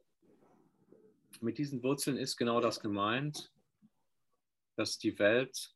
[1.40, 3.52] mit diesen Wurzeln ist genau das gemeint,
[4.76, 5.74] dass die Welt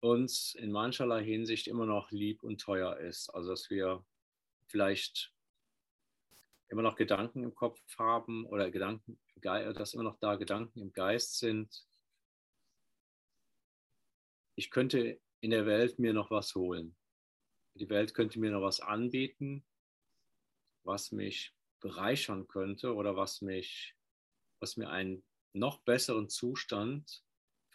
[0.00, 3.28] uns in mancherlei Hinsicht immer noch lieb und teuer ist.
[3.30, 4.04] Also dass wir
[4.66, 5.32] vielleicht
[6.68, 11.38] immer noch Gedanken im Kopf haben oder Gedanken, dass immer noch da Gedanken im Geist
[11.38, 11.86] sind.
[14.54, 16.96] Ich könnte in der Welt mir noch was holen.
[17.74, 19.64] Die Welt könnte mir noch was anbieten,
[20.84, 23.96] was mich bereichern könnte oder was mich,
[24.60, 27.24] was mir einen noch besseren Zustand,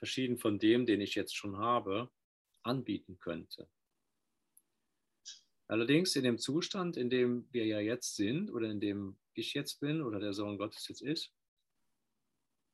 [0.05, 2.11] verschieden von dem, den ich jetzt schon habe,
[2.61, 3.67] anbieten könnte.
[5.67, 9.79] Allerdings in dem Zustand, in dem wir ja jetzt sind oder in dem ich jetzt
[9.79, 11.33] bin oder der Sohn Gottes jetzt ist,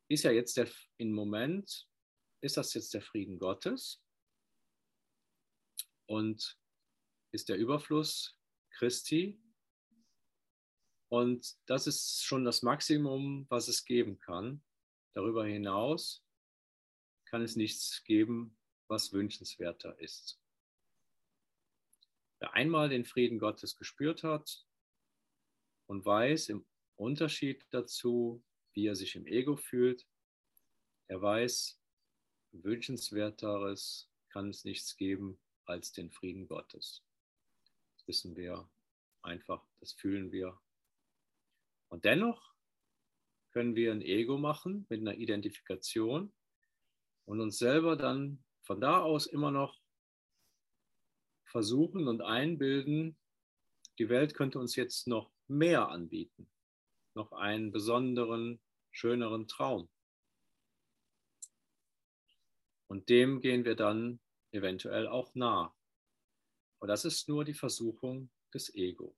[0.09, 1.87] ist ja jetzt der, im Moment,
[2.41, 4.03] ist das jetzt der Frieden Gottes
[6.05, 6.59] und
[7.31, 8.37] ist der Überfluss
[8.71, 9.41] Christi.
[11.07, 14.61] Und das ist schon das Maximum, was es geben kann.
[15.13, 16.25] Darüber hinaus
[17.31, 18.57] kann es nichts geben,
[18.87, 20.37] was wünschenswerter ist.
[22.39, 24.67] Wer einmal den Frieden Gottes gespürt hat
[25.85, 26.65] und weiß im
[26.97, 30.05] Unterschied dazu, wie er sich im Ego fühlt,
[31.07, 31.79] er weiß,
[32.51, 37.01] wünschenswerteres kann es nichts geben als den Frieden Gottes.
[37.95, 38.69] Das wissen wir
[39.21, 40.59] einfach, das fühlen wir.
[41.87, 42.53] Und dennoch
[43.51, 46.33] können wir ein Ego machen mit einer Identifikation
[47.31, 49.79] und uns selber dann von da aus immer noch
[51.45, 53.17] versuchen und einbilden,
[53.99, 56.51] die Welt könnte uns jetzt noch mehr anbieten,
[57.13, 58.61] noch einen besonderen,
[58.91, 59.89] schöneren Traum.
[62.87, 64.19] Und dem gehen wir dann
[64.51, 65.73] eventuell auch nah.
[66.79, 69.15] Und das ist nur die Versuchung des Ego.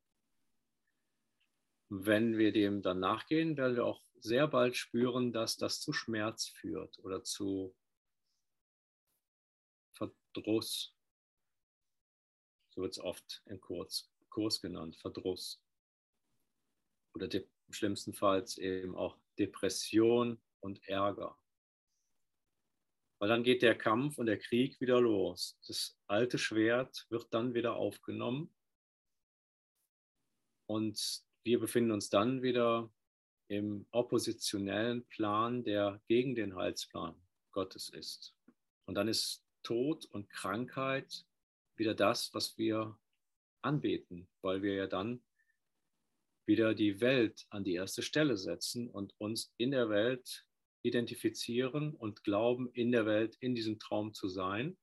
[1.89, 6.45] Wenn wir dem dann nachgehen, werden wir auch sehr bald spüren, dass das zu Schmerz
[6.45, 7.76] führt oder zu
[10.34, 10.94] Verdruss,
[12.70, 15.62] so wird es oft im Kurs, Kurs genannt, Verdruss.
[17.16, 17.30] Oder
[17.70, 21.38] schlimmstenfalls eben auch Depression und Ärger.
[23.20, 25.60] Weil dann geht der Kampf und der Krieg wieder los.
[25.68, 28.54] Das alte Schwert wird dann wieder aufgenommen.
[30.66, 32.92] Und wir befinden uns dann wieder
[33.48, 37.16] im oppositionellen Plan, der gegen den Heilsplan
[37.52, 38.36] Gottes ist.
[38.86, 41.26] Und dann ist Tod und Krankheit
[41.76, 42.97] wieder das, was wir
[43.61, 45.24] anbeten, weil wir ja dann
[46.45, 50.45] wieder die Welt an die erste Stelle setzen und uns in der Welt
[50.84, 54.78] identifizieren und glauben, in der Welt, in diesem Traum zu sein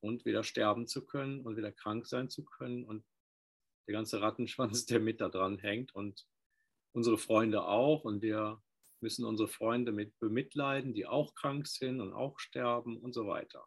[0.00, 3.04] und wieder sterben zu können und wieder krank sein zu können und
[3.86, 6.26] der ganze Rattenschwanz, der mit da dran hängt und
[6.92, 8.62] unsere Freunde auch und wir
[9.00, 13.66] müssen unsere Freunde mit bemitleiden, die auch krank sind und auch sterben und so weiter.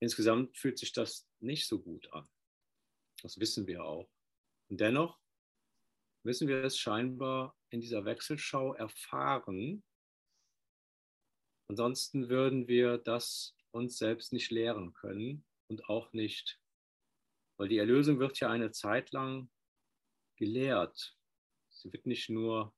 [0.00, 2.28] Insgesamt fühlt sich das nicht so gut an.
[3.22, 4.10] Das wissen wir auch.
[4.68, 5.18] Und dennoch
[6.24, 9.82] müssen wir es scheinbar in dieser Wechselschau erfahren.
[11.68, 16.60] Ansonsten würden wir das uns selbst nicht lehren können und auch nicht,
[17.58, 19.50] weil die Erlösung wird ja eine Zeit lang
[20.36, 21.16] gelehrt.
[21.84, 22.74] Sie wird nicht nur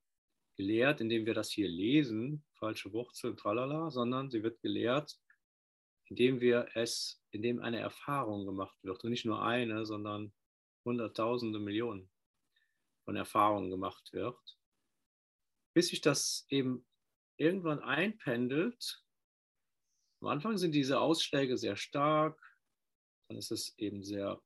[0.56, 5.18] gelehrt, indem wir das hier lesen, falsche Wurzeln, tralala, sondern sie wird gelehrt
[6.08, 10.32] indem wir es, indem eine Erfahrung gemacht wird und nicht nur eine, sondern
[10.84, 12.10] Hunderttausende, Millionen
[13.04, 14.38] von Erfahrungen gemacht wird.
[15.74, 16.86] bis sich das eben
[17.36, 19.04] irgendwann einpendelt.
[20.22, 22.40] Am Anfang sind diese Ausschläge sehr stark,
[23.28, 24.40] dann ist es eben sehr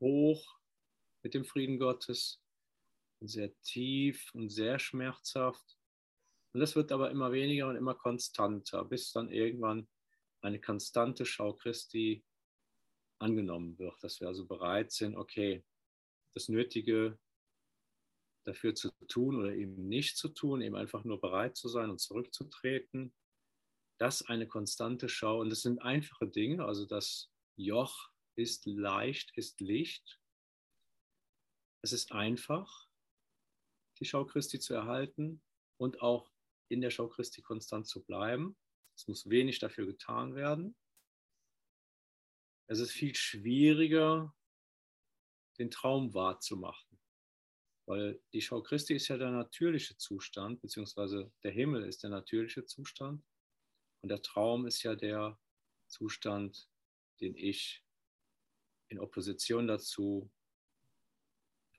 [0.00, 0.60] hoch
[1.22, 2.39] mit dem Frieden Gottes
[3.20, 5.78] sehr tief und sehr schmerzhaft.
[6.52, 9.88] Und das wird aber immer weniger und immer konstanter, bis dann irgendwann
[10.40, 12.24] eine konstante Schau Christi
[13.18, 15.64] angenommen wird, dass wir also bereit sind, okay,
[16.34, 17.18] das Nötige
[18.44, 22.00] dafür zu tun oder eben nicht zu tun, eben einfach nur bereit zu sein und
[22.00, 23.14] zurückzutreten.
[23.98, 25.40] Das eine konstante Schau.
[25.40, 26.64] Und das sind einfache Dinge.
[26.64, 30.20] Also das Joch ist leicht, ist Licht.
[31.82, 32.89] Es ist einfach,
[34.00, 35.42] die Schau Christi zu erhalten
[35.76, 36.30] und auch
[36.68, 38.56] in der Schau Christi konstant zu bleiben.
[38.96, 40.76] Es muss wenig dafür getan werden.
[42.66, 44.34] Es ist viel schwieriger,
[45.58, 47.00] den Traum wahrzumachen.
[47.86, 52.64] Weil die Schau Christi ist ja der natürliche Zustand, beziehungsweise der Himmel ist der natürliche
[52.64, 53.24] Zustand.
[54.02, 55.38] Und der Traum ist ja der
[55.88, 56.70] Zustand,
[57.20, 57.84] den ich
[58.88, 60.30] in Opposition dazu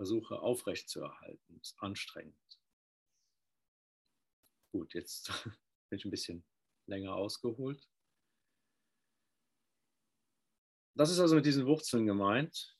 [0.01, 1.59] versuche aufrechtzuerhalten.
[1.61, 2.35] Ist anstrengend.
[4.71, 5.27] Gut, jetzt
[5.89, 6.43] bin ich ein bisschen
[6.87, 7.87] länger ausgeholt.
[10.95, 12.75] Das ist also mit diesen Wurzeln gemeint.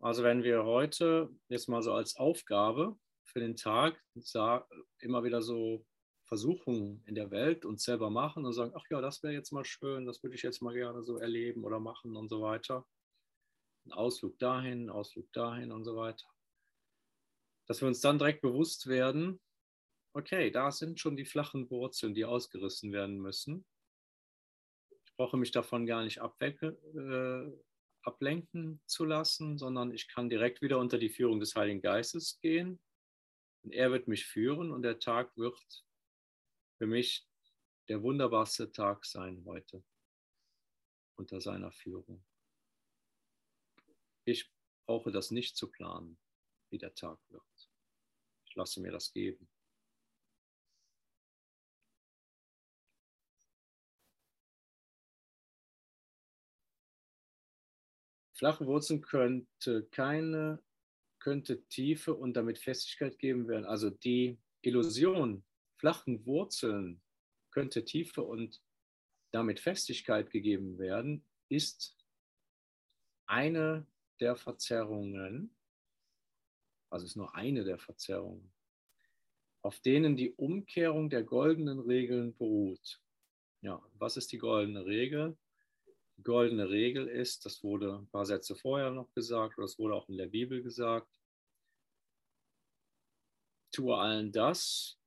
[0.00, 4.02] Also wenn wir heute jetzt mal so als Aufgabe für den Tag
[5.00, 5.86] immer wieder so
[6.24, 9.66] Versuchungen in der Welt uns selber machen und sagen, ach ja, das wäre jetzt mal
[9.66, 12.86] schön, das würde ich jetzt mal gerne so erleben oder machen und so weiter.
[13.84, 16.33] Ein Ausflug dahin, Ausflug dahin und so weiter.
[17.66, 19.40] Dass wir uns dann direkt bewusst werden,
[20.14, 23.66] okay, da sind schon die flachen Wurzeln, die ausgerissen werden müssen.
[25.06, 27.52] Ich brauche mich davon gar nicht äh,
[28.02, 32.80] ablenken zu lassen, sondern ich kann direkt wieder unter die Führung des Heiligen Geistes gehen.
[33.62, 35.84] Und er wird mich führen und der Tag wird
[36.78, 37.26] für mich
[37.88, 39.82] der wunderbarste Tag sein heute
[41.16, 42.24] unter seiner Führung.
[44.24, 44.50] Ich
[44.86, 46.18] brauche das nicht zu planen,
[46.70, 47.42] wie der Tag wird.
[48.54, 49.48] Lasse mir das geben.
[58.36, 60.62] Flache Wurzeln könnte keine,
[61.20, 63.64] könnte Tiefe und damit Festigkeit geben werden.
[63.64, 65.44] Also die Illusion
[65.78, 67.00] flachen Wurzeln
[67.50, 68.60] könnte Tiefe und
[69.30, 71.96] damit Festigkeit gegeben werden, ist
[73.26, 73.86] eine
[74.20, 75.54] der Verzerrungen,
[76.90, 78.52] also ist nur eine der Verzerrungen,
[79.62, 83.00] auf denen die Umkehrung der goldenen Regeln beruht.
[83.62, 85.36] Ja, was ist die goldene Regel?
[86.16, 89.94] Die goldene Regel ist, das wurde ein paar Sätze vorher noch gesagt, oder das wurde
[89.94, 91.08] auch in der Bibel gesagt,
[93.72, 94.98] tue allen das,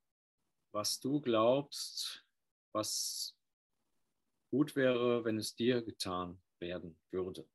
[0.74, 2.26] was du glaubst,
[2.74, 3.38] was
[4.52, 7.48] gut wäre, wenn es dir getan werden würde.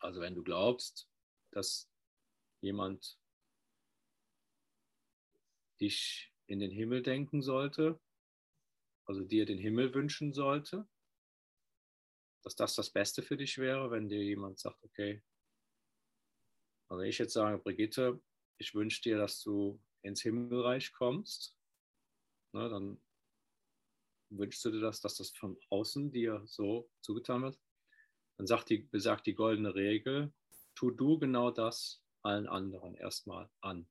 [0.00, 1.08] Also wenn du glaubst,
[1.50, 1.87] dass
[2.60, 3.18] jemand
[5.80, 8.00] dich in den Himmel denken sollte,
[9.04, 10.88] also dir den Himmel wünschen sollte,
[12.42, 15.22] dass das das Beste für dich wäre, wenn dir jemand sagt, okay,
[16.88, 18.20] also ich jetzt sage, Brigitte,
[18.58, 21.56] ich wünsche dir, dass du ins Himmelreich kommst,
[22.52, 23.00] ne, dann
[24.30, 27.58] wünschst du dir das, dass das von außen dir so zugetan wird.
[28.36, 30.32] Dann sagt die, besagt die goldene Regel,
[30.74, 33.88] tu du genau das allen anderen erstmal an.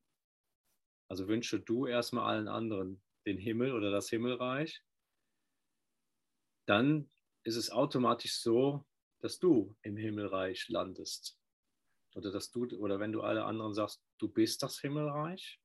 [1.08, 4.82] Also wünsche du erstmal allen anderen den Himmel oder das Himmelreich.
[6.66, 7.10] Dann
[7.44, 8.86] ist es automatisch so,
[9.20, 11.38] dass du im Himmelreich landest.
[12.14, 15.60] Oder dass du, oder wenn du alle anderen sagst, du bist das Himmelreich,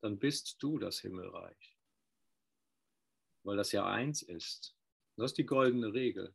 [0.00, 1.76] dann bist du das Himmelreich.
[3.42, 4.76] Weil das ja eins ist.
[5.16, 6.34] Das ist die goldene Regel.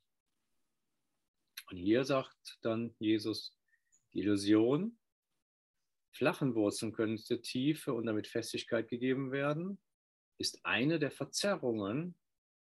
[1.69, 3.57] Und hier sagt dann Jesus,
[4.13, 4.99] die Illusion,
[6.14, 9.80] flachen Wurzeln können zur Tiefe und damit Festigkeit gegeben werden,
[10.38, 12.16] ist eine der Verzerrungen,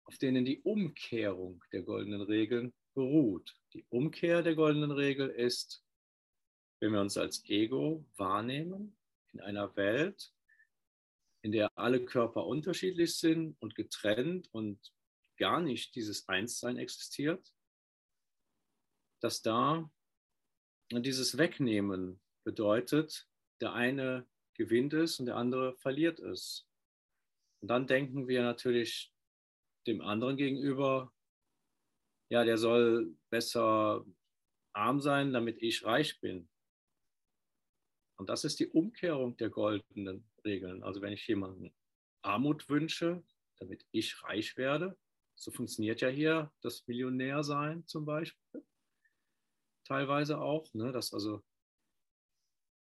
[0.04, 3.56] auf denen die Umkehrung der goldenen Regeln beruht.
[3.74, 5.84] Die Umkehr der goldenen Regel ist,
[6.80, 8.96] wenn wir uns als Ego wahrnehmen
[9.32, 10.32] in einer Welt,
[11.42, 14.92] in der alle Körper unterschiedlich sind und getrennt und
[15.36, 17.54] gar nicht dieses Einssein existiert,
[19.20, 19.90] dass da
[20.90, 23.27] dieses Wegnehmen bedeutet,
[23.60, 26.66] der eine gewinnt es und der andere verliert es.
[27.60, 29.12] Und dann denken wir natürlich
[29.86, 31.12] dem anderen gegenüber,
[32.30, 34.04] ja, der soll besser
[34.72, 36.48] arm sein, damit ich reich bin.
[38.16, 40.82] Und das ist die Umkehrung der goldenen Regeln.
[40.82, 41.72] Also wenn ich jemanden
[42.22, 43.22] Armut wünsche,
[43.58, 44.96] damit ich reich werde,
[45.34, 48.64] so funktioniert ja hier das Millionärsein zum Beispiel.
[49.84, 51.42] Teilweise auch, ne, dass also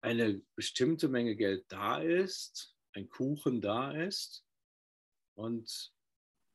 [0.02, 4.46] eine bestimmte Menge Geld da ist, ein Kuchen da ist
[5.36, 5.94] und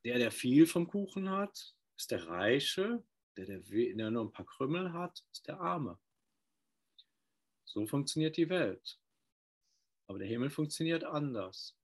[0.04, 3.04] der, der viel vom Kuchen hat, ist der Reiche,
[3.36, 5.98] der, der, der nur ein paar Krümmel hat, ist der Arme.
[7.64, 8.98] So funktioniert die Welt.
[10.06, 11.76] Aber der Himmel funktioniert anders.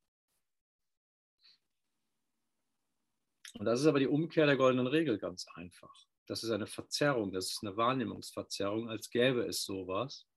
[3.55, 5.95] Und das ist aber die Umkehr der goldenen Regel ganz einfach.
[6.27, 10.28] Das ist eine Verzerrung, das ist eine Wahrnehmungsverzerrung, als gäbe es sowas.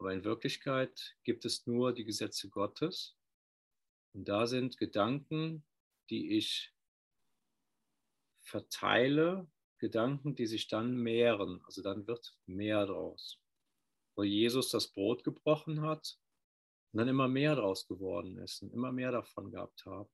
[0.00, 3.18] Aber in Wirklichkeit gibt es nur die Gesetze Gottes.
[4.14, 5.62] Und da sind Gedanken,
[6.08, 6.74] die ich
[8.40, 9.46] verteile,
[9.78, 11.62] Gedanken, die sich dann mehren.
[11.66, 13.42] Also dann wird mehr draus.
[14.16, 16.18] Wo Jesus das Brot gebrochen hat
[16.92, 20.10] und dann immer mehr draus geworden ist und immer mehr davon gehabt haben.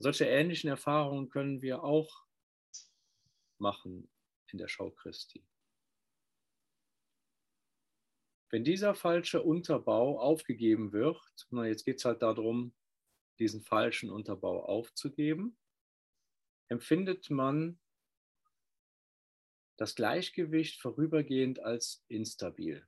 [0.00, 2.26] Solche ähnlichen Erfahrungen können wir auch
[3.58, 4.10] machen
[4.48, 5.46] in der Schau Christi.
[8.50, 11.18] Wenn dieser falsche Unterbau aufgegeben wird,
[11.50, 12.74] na jetzt geht es halt darum,
[13.38, 15.56] diesen falschen Unterbau aufzugeben,
[16.68, 17.78] empfindet man
[19.76, 22.86] das Gleichgewicht vorübergehend als instabil.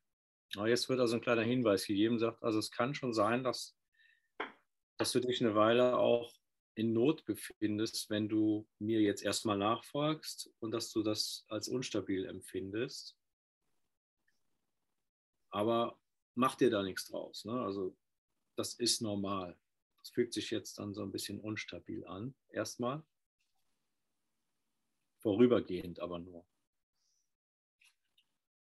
[0.54, 3.76] Aber jetzt wird also ein kleiner Hinweis gegeben, sagt, also es kann schon sein, dass,
[4.96, 6.32] dass du dich eine Weile auch
[6.76, 12.26] in Not befindest, wenn du mir jetzt erstmal nachfolgst und dass du das als unstabil
[12.26, 13.16] empfindest.
[15.56, 15.98] Aber
[16.34, 17.46] mach dir da nichts draus.
[17.46, 17.58] Ne?
[17.62, 17.96] Also
[18.56, 19.56] das ist normal.
[20.00, 23.02] Das fühlt sich jetzt dann so ein bisschen unstabil an, erstmal.
[25.16, 26.46] Vorübergehend aber nur.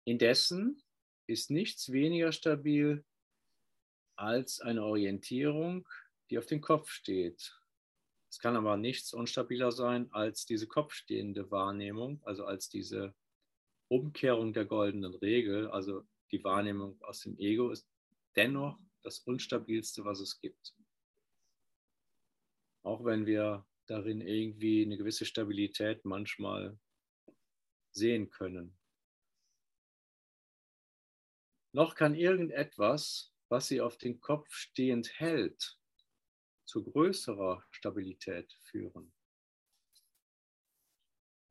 [0.03, 0.83] Indessen
[1.27, 3.05] ist nichts weniger stabil
[4.17, 5.87] als eine Orientierung,
[6.29, 7.57] die auf den Kopf steht.
[8.29, 13.15] Es kann aber nichts unstabiler sein als diese kopfstehende Wahrnehmung, also als diese
[13.87, 17.87] Umkehrung der goldenen Regel, also die Wahrnehmung aus dem Ego ist
[18.35, 20.73] dennoch das Unstabilste, was es gibt.
[22.83, 26.79] Auch wenn wir darin irgendwie eine gewisse Stabilität manchmal
[27.91, 28.77] sehen können.
[31.73, 35.77] Noch kann irgendetwas, was sie auf den Kopf stehend hält,
[36.65, 39.13] zu größerer Stabilität führen.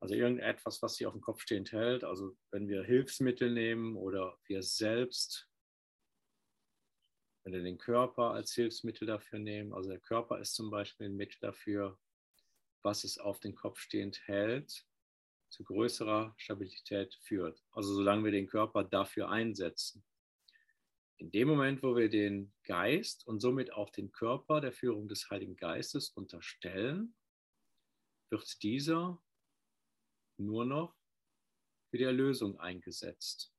[0.01, 2.03] Also irgendetwas, was sie auf dem Kopf stehend hält.
[2.03, 5.47] Also wenn wir Hilfsmittel nehmen oder wir selbst,
[7.43, 9.73] wenn wir den Körper als Hilfsmittel dafür nehmen.
[9.73, 11.99] Also der Körper ist zum Beispiel ein Mittel dafür,
[12.81, 14.87] was es auf den Kopf stehend hält,
[15.49, 17.63] zu größerer Stabilität führt.
[17.71, 20.03] Also solange wir den Körper dafür einsetzen.
[21.17, 25.29] In dem Moment, wo wir den Geist und somit auch den Körper der Führung des
[25.29, 27.13] Heiligen Geistes unterstellen,
[28.31, 29.21] wird dieser
[30.45, 30.95] nur noch
[31.89, 33.53] für die Erlösung eingesetzt.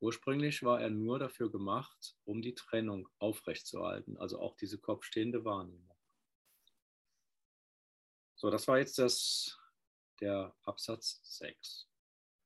[0.00, 5.96] Ursprünglich war er nur dafür gemacht, um die Trennung aufrechtzuerhalten, also auch diese kopfstehende Wahrnehmung.
[8.36, 9.58] So, das war jetzt das,
[10.20, 11.88] der Absatz 6.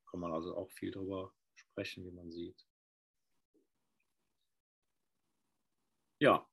[0.09, 2.65] Kann man also auch viel darüber sprechen, wie man sieht.
[6.21, 6.49] Ja,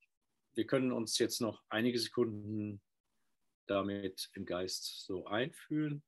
[0.55, 2.82] wir können uns jetzt noch einige Sekunden
[3.66, 6.03] damit im Geist so einfühlen.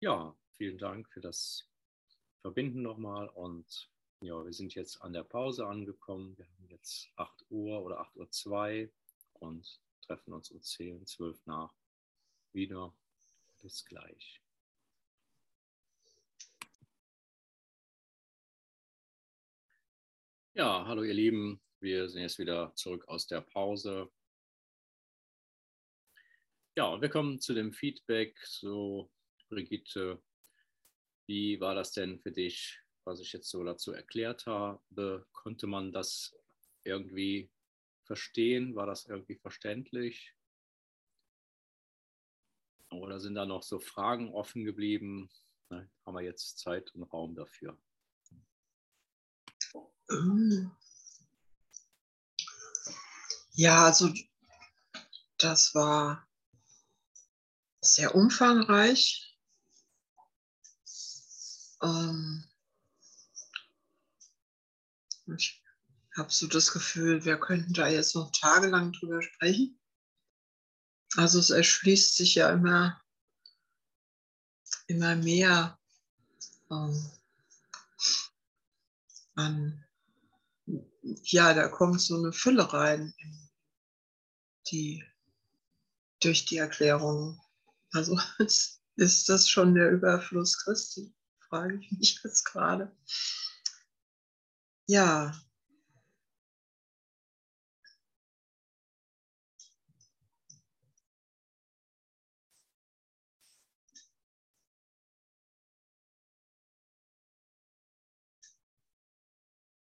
[0.00, 1.68] Ja, vielen Dank für das
[2.40, 3.28] Verbinden nochmal.
[3.28, 3.90] Und
[4.20, 6.36] ja, wir sind jetzt an der Pause angekommen.
[6.38, 8.90] Wir haben jetzt 8 Uhr oder 8 Uhr 2
[9.34, 11.74] und treffen uns um 10, 12 nach
[12.52, 12.94] wieder.
[13.60, 14.40] Bis gleich.
[20.54, 21.60] Ja, hallo ihr Lieben.
[21.80, 24.10] Wir sind jetzt wieder zurück aus der Pause.
[26.74, 28.38] Ja, wir kommen zu dem Feedback.
[28.46, 29.10] So,
[29.50, 30.22] Brigitte,
[31.26, 35.26] wie war das denn für dich, was ich jetzt so dazu erklärt habe?
[35.32, 36.34] Konnte man das
[36.84, 37.50] irgendwie
[38.04, 38.74] verstehen?
[38.74, 40.34] War das irgendwie verständlich?
[42.90, 45.30] Oder sind da noch so Fragen offen geblieben?
[45.68, 47.78] Na, haben wir jetzt Zeit und Raum dafür?
[53.52, 54.12] Ja, also
[55.38, 56.26] das war
[57.80, 59.29] sehr umfangreich.
[61.82, 62.44] Ähm,
[65.36, 65.62] ich
[66.16, 69.78] habe so das Gefühl, wir könnten da jetzt noch tagelang drüber sprechen.
[71.16, 73.00] Also es erschließt sich ja immer,
[74.86, 75.78] immer mehr
[76.70, 77.10] ähm,
[79.34, 79.84] an,
[81.02, 83.14] ja, da kommt so eine Fülle rein,
[84.68, 85.04] die
[86.20, 87.40] durch die Erklärung.
[87.92, 91.12] Also ist das schon der Überfluss Christi,
[91.50, 92.90] frage ich mich jetzt gerade.
[94.86, 95.32] Ja,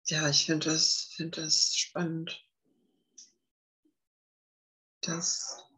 [0.08, 2.46] ja, ich finde das, find das spannend.
[5.02, 5.69] Das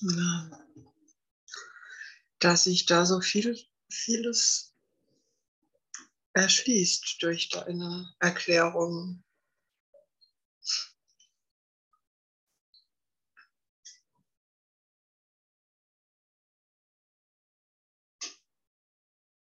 [0.00, 0.50] ja,
[2.40, 3.56] dass sich da so viel,
[3.90, 4.74] vieles
[6.32, 9.22] erschließt durch deine Erklärung.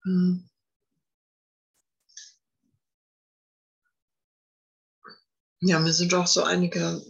[0.03, 0.47] Hm.
[5.61, 7.01] Ja, mir sind auch so einige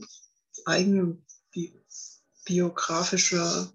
[0.65, 1.17] eigene
[2.45, 3.71] biografische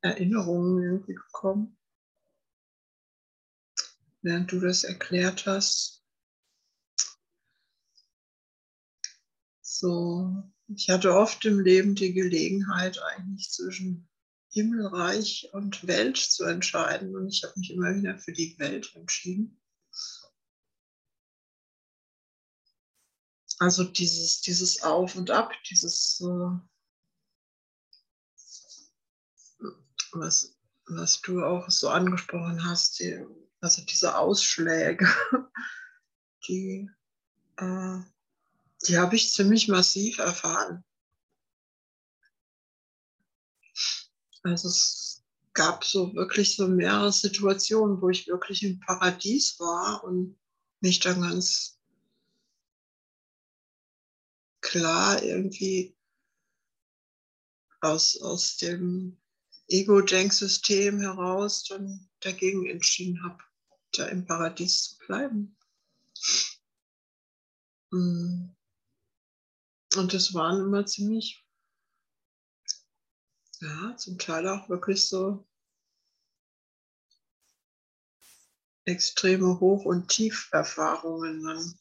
[0.00, 1.76] Erinnerungen irgendwie gekommen,
[4.22, 6.04] während du das erklärt hast.
[9.60, 14.08] So, ich hatte oft im Leben die Gelegenheit, eigentlich zwischen
[14.50, 17.14] Himmelreich und Welt zu entscheiden.
[17.14, 19.60] Und ich habe mich immer wieder für die Welt entschieden.
[23.60, 26.77] Also dieses, dieses Auf und Ab, dieses, äh,
[30.12, 30.56] was,
[30.86, 33.24] was du auch so angesprochen hast, die,
[33.60, 35.06] also diese Ausschläge,
[36.48, 36.88] die,
[37.56, 37.98] äh,
[38.86, 40.84] die habe ich ziemlich massiv erfahren.
[44.42, 50.38] Also es gab so wirklich so mehrere Situationen, wo ich wirklich im Paradies war und
[50.80, 51.78] mich dann ganz
[54.60, 55.96] klar irgendwie
[57.80, 59.18] aus, aus dem
[59.68, 63.38] Ego-Denk-System heraus dann dagegen entschieden habe,
[63.92, 65.56] da im Paradies zu bleiben.
[67.90, 68.50] Mm.
[69.96, 71.44] Und das waren immer ziemlich
[73.60, 75.46] ja, zum Teil auch wirklich so
[78.84, 81.78] extreme Hoch- und Tieferfahrungen dann.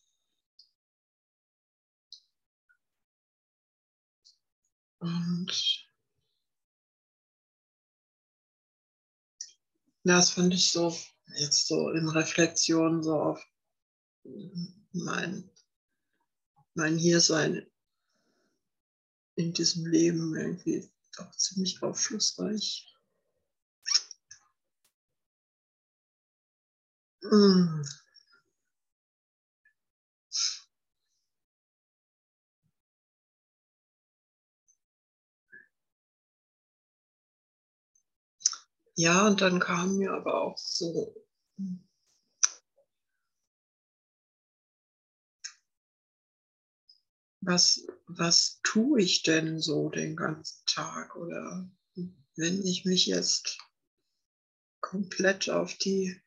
[4.99, 5.86] Und
[10.07, 10.95] ja, das fand ich so
[11.35, 13.45] jetzt so in Reflexion so auf
[14.93, 15.49] mein,
[16.75, 17.67] mein Hiersein
[19.35, 22.93] in diesem Leben irgendwie auch ziemlich aufschlussreich.
[27.23, 27.81] Mm.
[38.99, 41.13] Ja, und dann kam mir aber auch so
[47.47, 51.15] was, was tue ich denn so den ganzen Tag?
[51.15, 51.69] Oder
[52.35, 53.57] wenn ich mich jetzt
[54.81, 56.19] komplett auf die,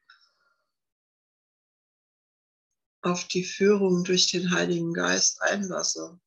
[3.02, 6.20] auf die Führung durch den Heiligen Geist einlasse.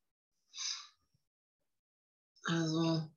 [2.46, 3.13] Also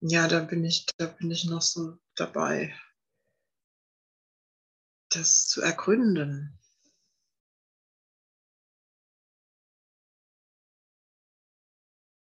[0.00, 2.74] ja, da bin ich, da bin ich noch so dabei,
[5.10, 6.58] das zu ergründen.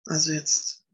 [0.06, 0.86] Also jetzt,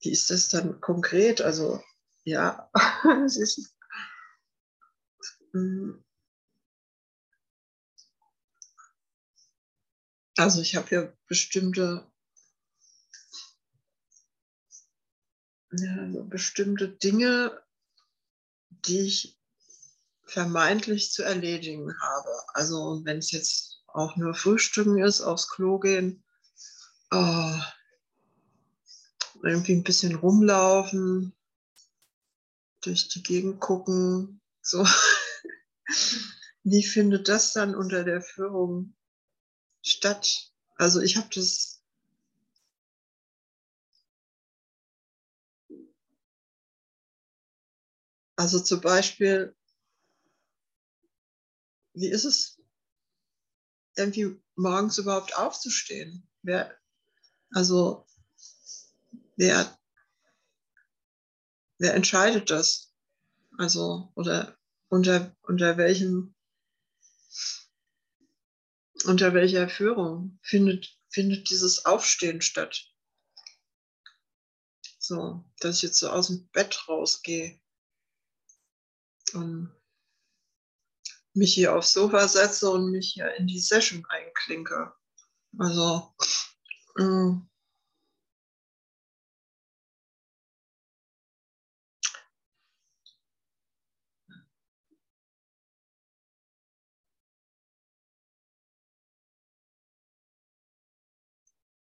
[0.00, 1.40] wie ist das dann konkret?
[1.40, 1.82] Also
[2.24, 2.70] ja,
[3.26, 3.74] es ist,
[10.36, 12.06] also ich habe ja bestimmte,
[15.72, 17.62] ja, so bestimmte Dinge,
[18.70, 19.38] die ich
[20.24, 22.30] vermeintlich zu erledigen habe.
[22.54, 26.24] Also wenn es jetzt auch nur Frühstücken ist, aufs Klo gehen,
[27.10, 27.60] oh,
[29.42, 31.34] irgendwie ein bisschen rumlaufen,
[32.82, 34.40] durch die Gegend gucken.
[34.62, 34.86] So.
[36.64, 38.94] Wie findet das dann unter der Führung
[39.82, 40.52] statt?
[40.76, 41.82] Also ich habe das
[48.42, 49.54] Also zum Beispiel,
[51.94, 52.58] wie ist es,
[53.96, 56.26] irgendwie morgens überhaupt aufzustehen?
[56.42, 56.76] Wer,
[57.52, 58.04] also,
[59.36, 59.78] wer,
[61.78, 62.92] wer entscheidet das?
[63.58, 64.56] Also, oder
[64.88, 66.34] unter, unter welchem,
[69.04, 72.88] unter welcher Führung findet, findet dieses Aufstehen statt?
[74.98, 77.60] So, dass ich jetzt so aus dem Bett rausgehe
[79.34, 79.74] und
[81.34, 84.92] mich hier aufs Sofa setze und mich hier in die Session einklinke.
[85.58, 86.14] Also,
[86.98, 87.48] ähm,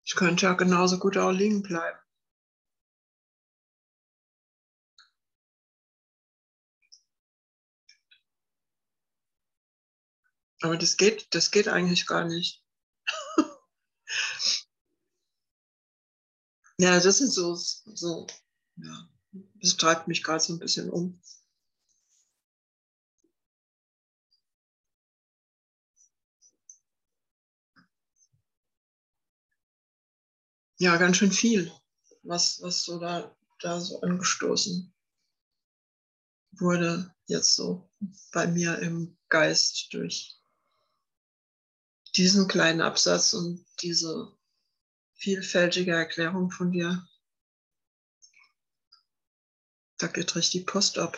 [0.07, 1.99] ich könnte ja genauso gut auch liegen bleiben.
[10.61, 12.63] Aber das geht, das geht eigentlich gar nicht.
[16.79, 18.27] ja, das ist so, so,
[18.77, 19.09] ja,
[19.55, 21.21] das treibt mich gerade so ein bisschen um.
[30.79, 31.71] Ja, ganz schön viel,
[32.21, 34.93] was, was so da, da so angestoßen
[36.51, 37.89] wurde, jetzt so
[38.31, 40.39] bei mir im Geist durch
[42.15, 44.37] diesen kleinen Absatz und diese
[45.15, 47.07] vielfältige Erklärung von dir,
[49.97, 51.17] da geht richtig Post ab.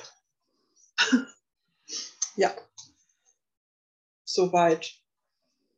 [2.38, 2.56] ja,
[4.24, 4.90] so weit,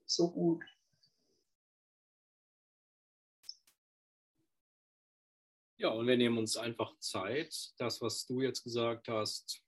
[0.05, 0.63] so gut.
[5.81, 7.73] Ja, und wir nehmen uns einfach Zeit.
[7.77, 9.65] Das, was du jetzt gesagt hast,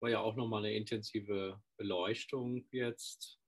[0.00, 3.40] war ja auch nochmal eine intensive Beleuchtung jetzt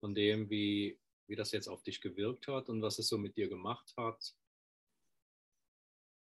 [0.00, 0.98] von dem, wie,
[1.28, 4.34] wie das jetzt auf dich gewirkt hat und was es so mit dir gemacht hat.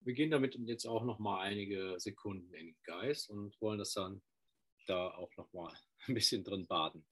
[0.01, 3.93] Wir gehen damit jetzt auch noch mal einige Sekunden in den Geist und wollen das
[3.93, 4.23] dann
[4.87, 7.07] da auch noch mal ein bisschen drin baden.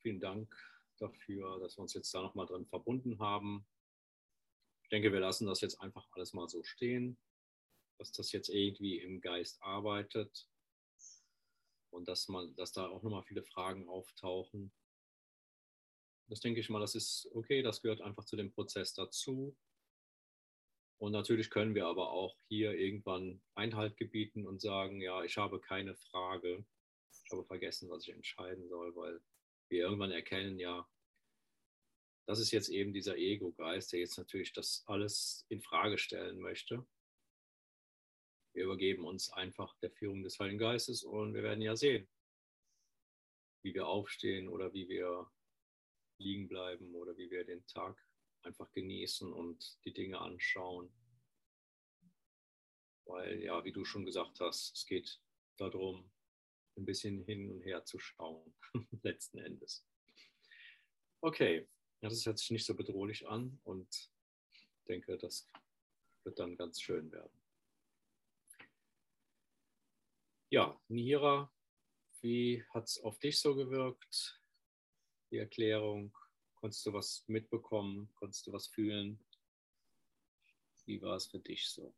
[0.00, 0.54] Vielen Dank
[0.98, 3.66] dafür, dass wir uns jetzt da nochmal drin verbunden haben.
[4.82, 7.18] Ich denke, wir lassen das jetzt einfach alles mal so stehen,
[7.98, 10.48] dass das jetzt irgendwie im Geist arbeitet
[11.90, 14.72] und dass, man, dass da auch nochmal viele Fragen auftauchen.
[16.28, 19.56] Das denke ich mal, das ist okay, das gehört einfach zu dem Prozess dazu.
[20.98, 25.58] Und natürlich können wir aber auch hier irgendwann Einhalt gebieten und sagen, ja, ich habe
[25.58, 26.64] keine Frage.
[27.24, 29.20] Ich habe vergessen, was ich entscheiden soll, weil
[29.70, 30.88] wir irgendwann erkennen, ja,
[32.26, 36.86] das ist jetzt eben dieser Ego-Geist, der jetzt natürlich das alles in Frage stellen möchte.
[38.52, 42.08] Wir übergeben uns einfach der Führung des Heiligen Geistes und wir werden ja sehen,
[43.62, 45.30] wie wir aufstehen oder wie wir
[46.18, 47.96] liegen bleiben oder wie wir den Tag
[48.42, 50.92] einfach genießen und die Dinge anschauen.
[53.06, 55.20] Weil ja, wie du schon gesagt hast, es geht
[55.56, 56.10] darum,
[56.76, 58.54] ein bisschen hin und her zu schauen,
[59.02, 59.86] letzten Endes.
[61.20, 61.68] Okay,
[62.00, 64.10] das hört sich nicht so bedrohlich an und
[64.88, 65.48] denke, das
[66.24, 67.40] wird dann ganz schön werden.
[70.50, 71.52] Ja, Nira,
[72.22, 74.42] wie hat es auf dich so gewirkt,
[75.30, 76.16] die Erklärung?
[76.56, 78.10] Konntest du was mitbekommen?
[78.16, 79.24] Konntest du was fühlen?
[80.86, 81.94] Wie war es für dich so?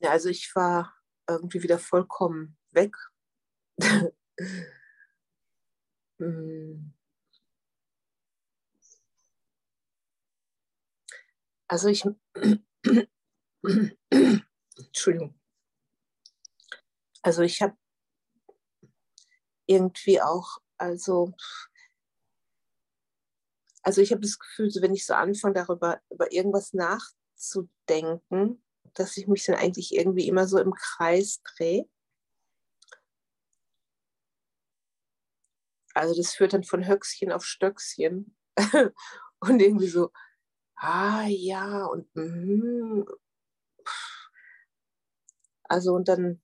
[0.00, 0.94] Ja, also ich war
[1.28, 2.94] irgendwie wieder vollkommen weg.
[6.20, 6.92] Hm.
[11.68, 12.04] also ich,
[14.76, 15.34] Entschuldigung.
[17.22, 17.76] Also ich habe
[19.66, 21.34] irgendwie auch, also,
[23.82, 28.62] also ich habe das Gefühl, wenn ich so anfange, darüber über irgendwas nachzudenken,
[28.98, 31.88] dass ich mich dann eigentlich irgendwie immer so im Kreis drehe.
[35.94, 38.36] Also das führt dann von Höchstchen auf Stöckchen
[39.40, 40.10] und irgendwie so,
[40.76, 43.04] ah ja, und mm,
[45.64, 46.40] also und dann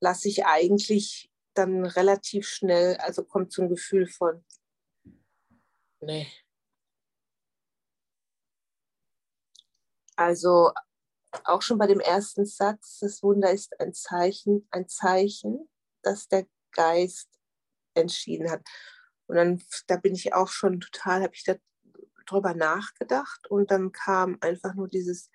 [0.00, 4.44] lasse ich eigentlich dann relativ schnell, also kommt ein Gefühl von,
[6.00, 6.26] nee.
[10.16, 10.72] Also
[11.44, 15.68] auch schon bei dem ersten Satz, das Wunder ist ein Zeichen, ein Zeichen,
[16.02, 17.28] dass der Geist
[17.94, 18.62] entschieden hat.
[19.26, 21.44] Und dann, da bin ich auch schon total, habe ich
[22.26, 25.30] darüber nachgedacht und dann kam einfach nur dieses,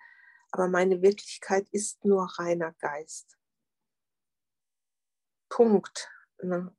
[0.50, 3.36] aber meine Wirklichkeit ist nur reiner Geist.
[5.48, 6.10] Punkt.
[6.42, 6.74] Ne?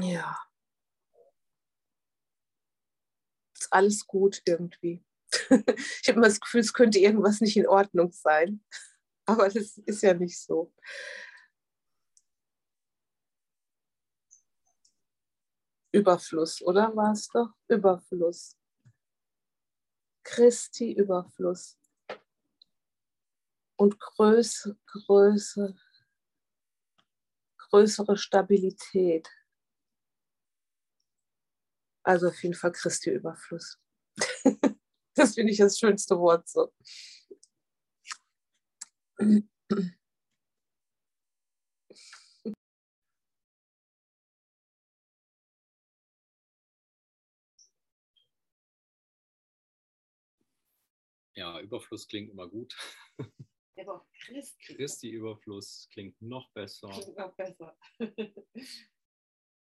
[0.00, 0.51] Ja.
[3.72, 5.02] Alles gut irgendwie.
[5.32, 8.62] ich habe immer das Gefühl, es könnte irgendwas nicht in Ordnung sein.
[9.26, 10.72] Aber das ist ja nicht so.
[15.92, 17.50] Überfluss, oder war es doch?
[17.68, 18.56] Überfluss.
[20.24, 21.78] Christi Überfluss
[23.76, 25.76] und Größe, Größe,
[27.58, 29.28] größere Stabilität.
[32.04, 33.78] Also auf jeden Fall Christi Überfluss.
[35.14, 36.72] das finde ich das schönste Wort so.
[51.34, 52.76] Ja, Überfluss klingt immer gut.
[53.76, 54.74] Aber Christi.
[54.74, 56.88] Christi Überfluss klingt noch besser.
[56.88, 57.76] Klingt noch besser.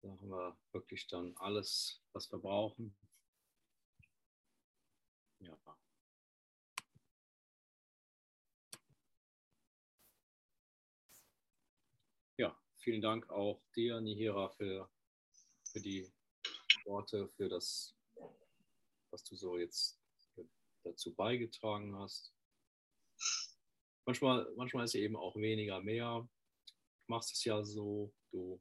[0.02, 2.97] Da haben wir wirklich dann alles, was wir brauchen.
[5.40, 5.59] Ja.
[12.39, 14.90] Ja, vielen Dank auch dir, Nihira, für,
[15.64, 16.10] für die
[16.85, 17.94] Worte, für das,
[19.10, 20.01] was du so jetzt
[20.82, 22.32] dazu beigetragen hast.
[24.06, 26.27] Manchmal, manchmal ist eben auch weniger mehr.
[26.66, 26.74] Du
[27.06, 28.60] machst es ja so, du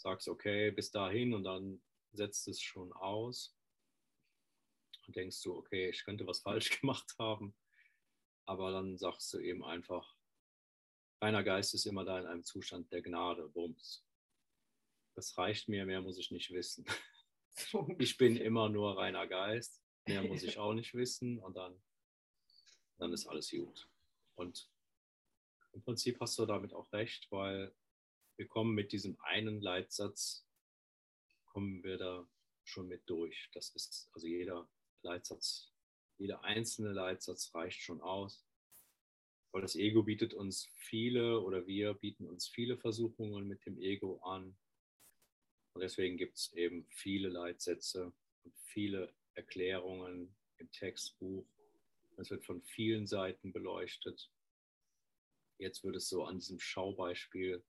[0.00, 3.56] sagst, okay, bis dahin und dann setzt es schon aus.
[5.06, 7.54] Und denkst du, okay, ich könnte was falsch gemacht haben.
[8.46, 10.16] Aber dann sagst du eben einfach,
[11.20, 14.04] reiner Geist ist immer da in einem Zustand der Gnade, Bums.
[15.14, 16.84] Das reicht mir, mehr muss ich nicht wissen.
[17.98, 21.80] Ich bin immer nur reiner Geist mehr muss ich auch nicht wissen und dann,
[22.98, 23.88] dann ist alles gut.
[24.34, 24.70] Und
[25.72, 27.74] im Prinzip hast du damit auch recht, weil
[28.38, 30.46] wir kommen mit diesem einen Leitsatz,
[31.46, 32.26] kommen wir da
[32.62, 33.50] schon mit durch.
[33.52, 34.70] Das ist also jeder
[35.02, 35.72] Leitsatz,
[36.18, 38.46] jeder einzelne Leitsatz reicht schon aus.
[39.50, 44.18] Weil das Ego bietet uns viele oder wir bieten uns viele Versuchungen mit dem Ego
[44.18, 44.56] an.
[45.72, 48.12] Und deswegen gibt es eben viele Leitsätze
[48.44, 51.44] und viele Erklärungen im Textbuch.
[52.18, 54.30] Es wird von vielen Seiten beleuchtet.
[55.56, 57.64] Jetzt wird es so an diesem Schaubeispiel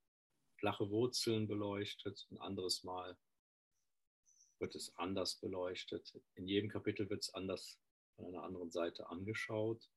[0.60, 2.28] flache Wurzeln beleuchtet.
[2.32, 3.18] Ein anderes Mal
[4.60, 6.14] wird es anders beleuchtet.
[6.36, 7.80] In jedem Kapitel wird es anders
[8.16, 9.90] von einer anderen Seite angeschaut.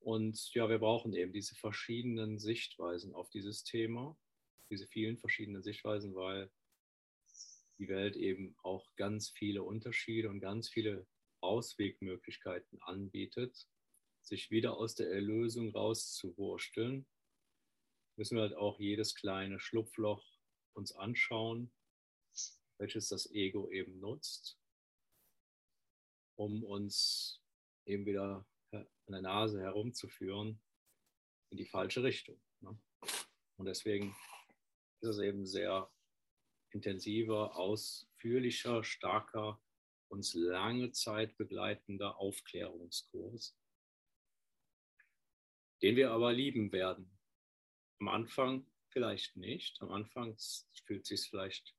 [0.00, 4.16] Und ja, wir brauchen eben diese verschiedenen Sichtweisen auf dieses Thema,
[4.70, 6.50] diese vielen verschiedenen Sichtweisen, weil
[7.78, 11.06] die Welt eben auch ganz viele Unterschiede und ganz viele
[11.40, 13.68] Auswegmöglichkeiten anbietet,
[14.22, 17.06] sich wieder aus der Erlösung rauszuwursteln,
[18.18, 20.24] müssen wir halt auch jedes kleine Schlupfloch
[20.74, 21.72] uns anschauen,
[22.78, 24.58] welches das Ego eben nutzt,
[26.36, 27.40] um uns
[27.86, 30.60] eben wieder an der Nase herumzuführen
[31.50, 32.40] in die falsche Richtung.
[32.60, 32.76] Ne?
[33.56, 34.16] Und deswegen
[35.00, 35.88] ist es eben sehr
[36.70, 39.62] intensiver, ausführlicher, starker,
[40.08, 43.56] uns lange Zeit begleitender Aufklärungskurs,
[45.82, 47.17] den wir aber lieben werden.
[48.00, 49.80] Am Anfang vielleicht nicht.
[49.82, 50.36] Am Anfang
[50.84, 51.74] fühlt sich vielleicht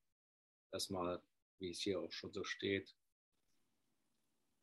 [0.71, 1.21] erstmal,
[1.59, 2.95] wie es hier auch schon so steht,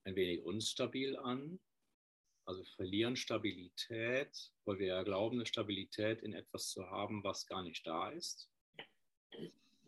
[0.05, 1.59] ein wenig unstabil an.
[2.45, 7.63] Also verlieren Stabilität, weil wir ja glauben, eine Stabilität in etwas zu haben, was gar
[7.65, 8.49] nicht da ist.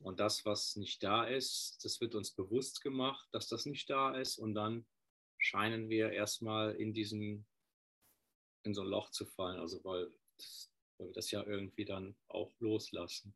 [0.02, 4.16] Und das, was nicht da ist, das wird uns bewusst gemacht, dass das nicht da
[4.16, 4.38] ist.
[4.38, 4.86] Und dann
[5.38, 7.46] scheinen wir erstmal in diesem,
[8.64, 9.60] in so ein Loch zu fallen.
[9.60, 10.12] Also weil,
[10.98, 13.34] weil wir das ja irgendwie dann auch loslassen.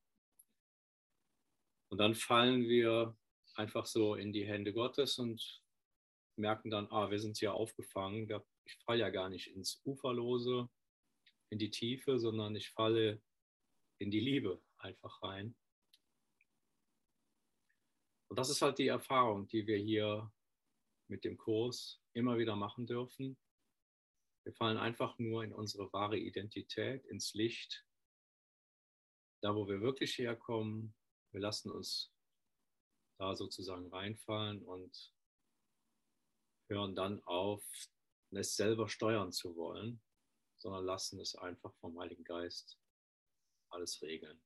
[1.88, 3.16] Und dann fallen wir
[3.54, 5.62] einfach so in die Hände Gottes und
[6.36, 8.28] merken dann, ah, wir sind hier aufgefangen.
[8.64, 10.68] Ich falle ja gar nicht ins Uferlose,
[11.50, 13.20] in die Tiefe, sondern ich falle
[13.98, 15.54] in die Liebe einfach rein.
[18.28, 20.32] Und das ist halt die Erfahrung, die wir hier
[21.08, 23.36] mit dem Kurs immer wieder machen dürfen.
[24.44, 27.86] Wir fallen einfach nur in unsere wahre Identität, ins Licht,
[29.40, 30.94] da wo wir wirklich herkommen.
[31.30, 32.12] Wir lassen uns
[33.18, 35.14] da sozusagen reinfallen und
[36.68, 37.64] hören dann auf,
[38.30, 40.02] es selber steuern zu wollen,
[40.58, 42.78] sondern lassen es einfach vom Heiligen Geist
[43.68, 44.42] alles regeln.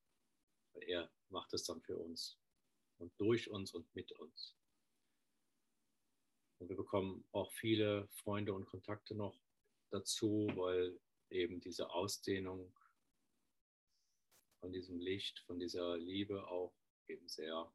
[0.73, 2.37] Er macht es dann für uns
[2.97, 4.55] und durch uns und mit uns.
[6.59, 9.39] Und wir bekommen auch viele Freunde und Kontakte noch
[9.91, 10.99] dazu, weil
[11.29, 12.73] eben diese Ausdehnung
[14.59, 16.73] von diesem Licht, von dieser Liebe auch
[17.07, 17.71] eben sehr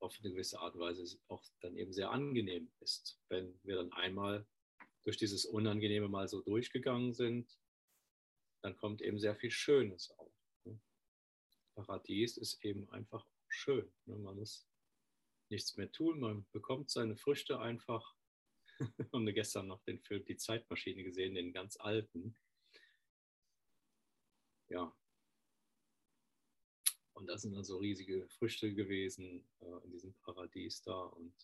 [0.00, 3.92] auf eine gewisse Art und Weise auch dann eben sehr angenehm ist, wenn wir dann
[3.92, 4.46] einmal
[5.04, 7.58] durch dieses Unangenehme mal so durchgegangen sind,
[8.62, 10.36] dann kommt eben sehr viel Schönes auf.
[11.76, 13.92] Paradies ist eben einfach schön.
[14.06, 14.66] Man muss
[15.50, 18.16] nichts mehr tun, man bekommt seine Früchte einfach.
[19.12, 22.36] Habe gestern noch den Film Die Zeitmaschine gesehen, den ganz alten.
[24.68, 24.94] Ja.
[27.14, 31.00] Und das sind dann so riesige Früchte gewesen äh, in diesem Paradies da.
[31.00, 31.34] Und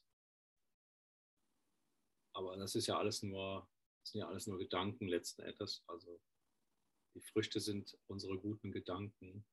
[2.35, 3.69] aber das ist ja alles nur,
[4.03, 5.83] sind ja alles nur Gedanken letzten Endes.
[5.87, 6.21] Also
[7.15, 9.47] die Früchte sind unsere guten Gedanken.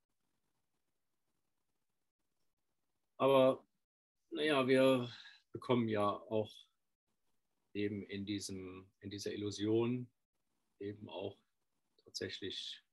[3.17, 3.65] Aber
[4.31, 5.11] naja, wir
[5.51, 6.53] bekommen ja auch
[7.73, 10.09] eben in, diesem, in dieser Illusion
[10.79, 11.37] eben auch
[12.03, 12.83] tatsächlich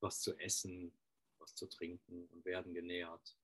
[0.00, 0.92] was zu essen,
[1.38, 3.36] was zu trinken und werden genährt,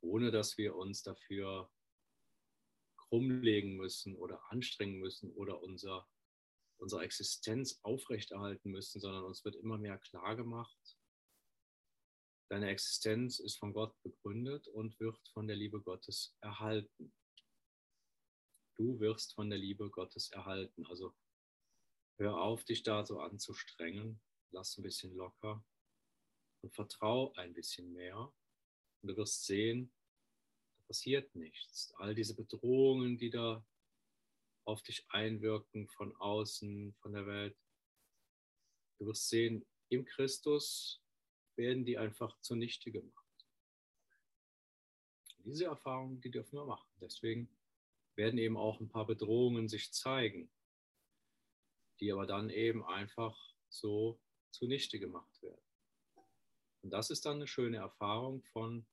[0.00, 1.70] ohne dass wir uns dafür
[2.96, 6.08] krummlegen müssen oder anstrengen müssen oder unser,
[6.78, 10.96] unsere Existenz aufrechterhalten müssen, sondern uns wird immer mehr klar gemacht,
[12.52, 17.10] Deine Existenz ist von Gott begründet und wird von der Liebe Gottes erhalten.
[18.82, 20.84] Du wirst von der Liebe Gottes erhalten.
[20.86, 21.14] Also
[22.18, 24.20] hör auf, dich da so anzustrengen.
[24.50, 25.64] Lass ein bisschen locker
[26.62, 28.18] und vertrau ein bisschen mehr.
[29.00, 29.92] Und du wirst sehen,
[30.78, 31.94] da passiert nichts.
[31.94, 33.64] All diese Bedrohungen, die da
[34.64, 37.56] auf dich einwirken von außen, von der Welt.
[38.98, 41.00] Du wirst sehen, im Christus
[41.54, 43.46] werden die einfach zunichte gemacht.
[45.38, 46.90] Diese Erfahrungen, die dürfen wir machen.
[47.00, 47.48] Deswegen
[48.16, 50.50] werden eben auch ein paar Bedrohungen sich zeigen,
[52.00, 54.20] die aber dann eben einfach so
[54.50, 55.62] zunichte gemacht werden.
[56.82, 58.86] Und das ist dann eine schöne Erfahrung von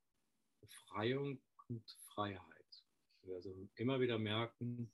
[0.62, 2.84] Befreiung und Freiheit.
[3.24, 4.92] Wir also immer wieder merken,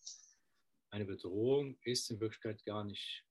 [0.92, 3.26] eine Bedrohung ist in Wirklichkeit gar nicht,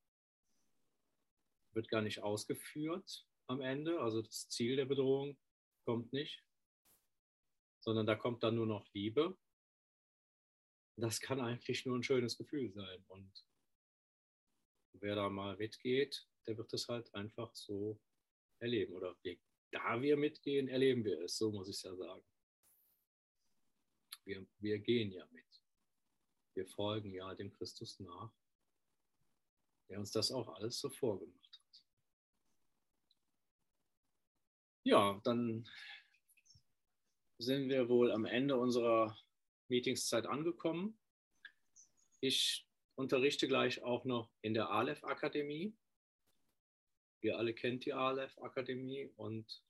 [1.73, 4.01] wird gar nicht ausgeführt am Ende.
[4.01, 5.39] Also das Ziel der Bedrohung
[5.85, 6.45] kommt nicht,
[7.81, 9.37] sondern da kommt dann nur noch Liebe.
[10.97, 13.05] Das kann eigentlich nur ein schönes Gefühl sein.
[13.09, 13.45] Und
[14.93, 18.01] wer da mal mitgeht, der wird es halt einfach so
[18.61, 18.95] erleben.
[18.95, 19.17] Oder
[19.71, 22.25] da wir mitgehen, erleben wir es, so muss ich es ja sagen.
[24.25, 25.45] Wir, wir gehen ja mit.
[26.55, 28.33] Wir folgen ja dem Christus nach,
[29.89, 31.83] der uns das auch alles so vorgemacht hat.
[34.85, 35.69] Ja, dann
[37.39, 39.19] sind wir wohl am Ende unserer
[39.69, 40.99] Meetingszeit angekommen.
[42.21, 42.67] Ich
[42.97, 45.77] unterrichte gleich auch noch in der Aleph-Akademie.
[47.23, 49.63] Ihr alle kennt die Aleph-Akademie und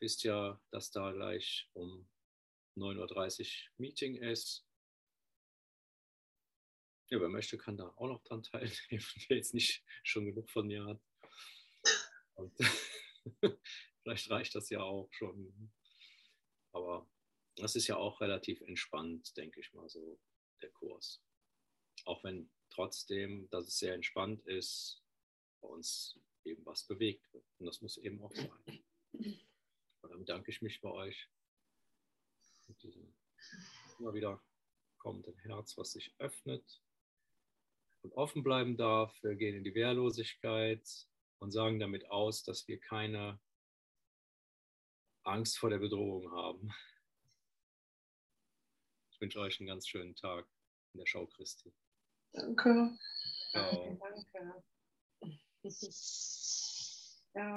[0.00, 2.08] wisst ja, dass da gleich um
[2.76, 4.64] 9.30 Uhr Meeting ist.
[7.10, 10.66] Ja, wer möchte, kann da auch noch dran teilnehmen, der jetzt nicht schon genug von
[10.66, 11.00] mir hat.
[14.02, 15.72] Vielleicht reicht das ja auch schon.
[16.72, 17.10] Aber
[17.62, 20.20] das ist ja auch relativ entspannt, denke ich mal, so
[20.62, 21.22] der Kurs.
[22.04, 25.02] Auch wenn trotzdem, dass es sehr entspannt ist,
[25.60, 27.44] bei uns eben was bewegt wird.
[27.58, 28.84] Und das muss eben auch sein.
[30.00, 31.28] Und dann danke ich mich bei euch
[32.68, 33.14] mit diesem
[33.98, 34.42] immer wieder
[34.98, 36.82] kommenden Herz, was sich öffnet
[38.02, 39.12] und offen bleiben darf.
[39.22, 40.86] Wir gehen in die Wehrlosigkeit
[41.38, 43.40] und sagen damit aus, dass wir keine
[45.24, 46.72] Angst vor der Bedrohung haben.
[49.18, 50.46] Ich wünsche euch einen ganz schönen Tag
[50.94, 51.74] in der Schau Christi.
[52.32, 52.96] Danke.
[53.50, 53.98] Ciao.
[54.00, 54.62] Danke.
[57.32, 57.54] Ciao.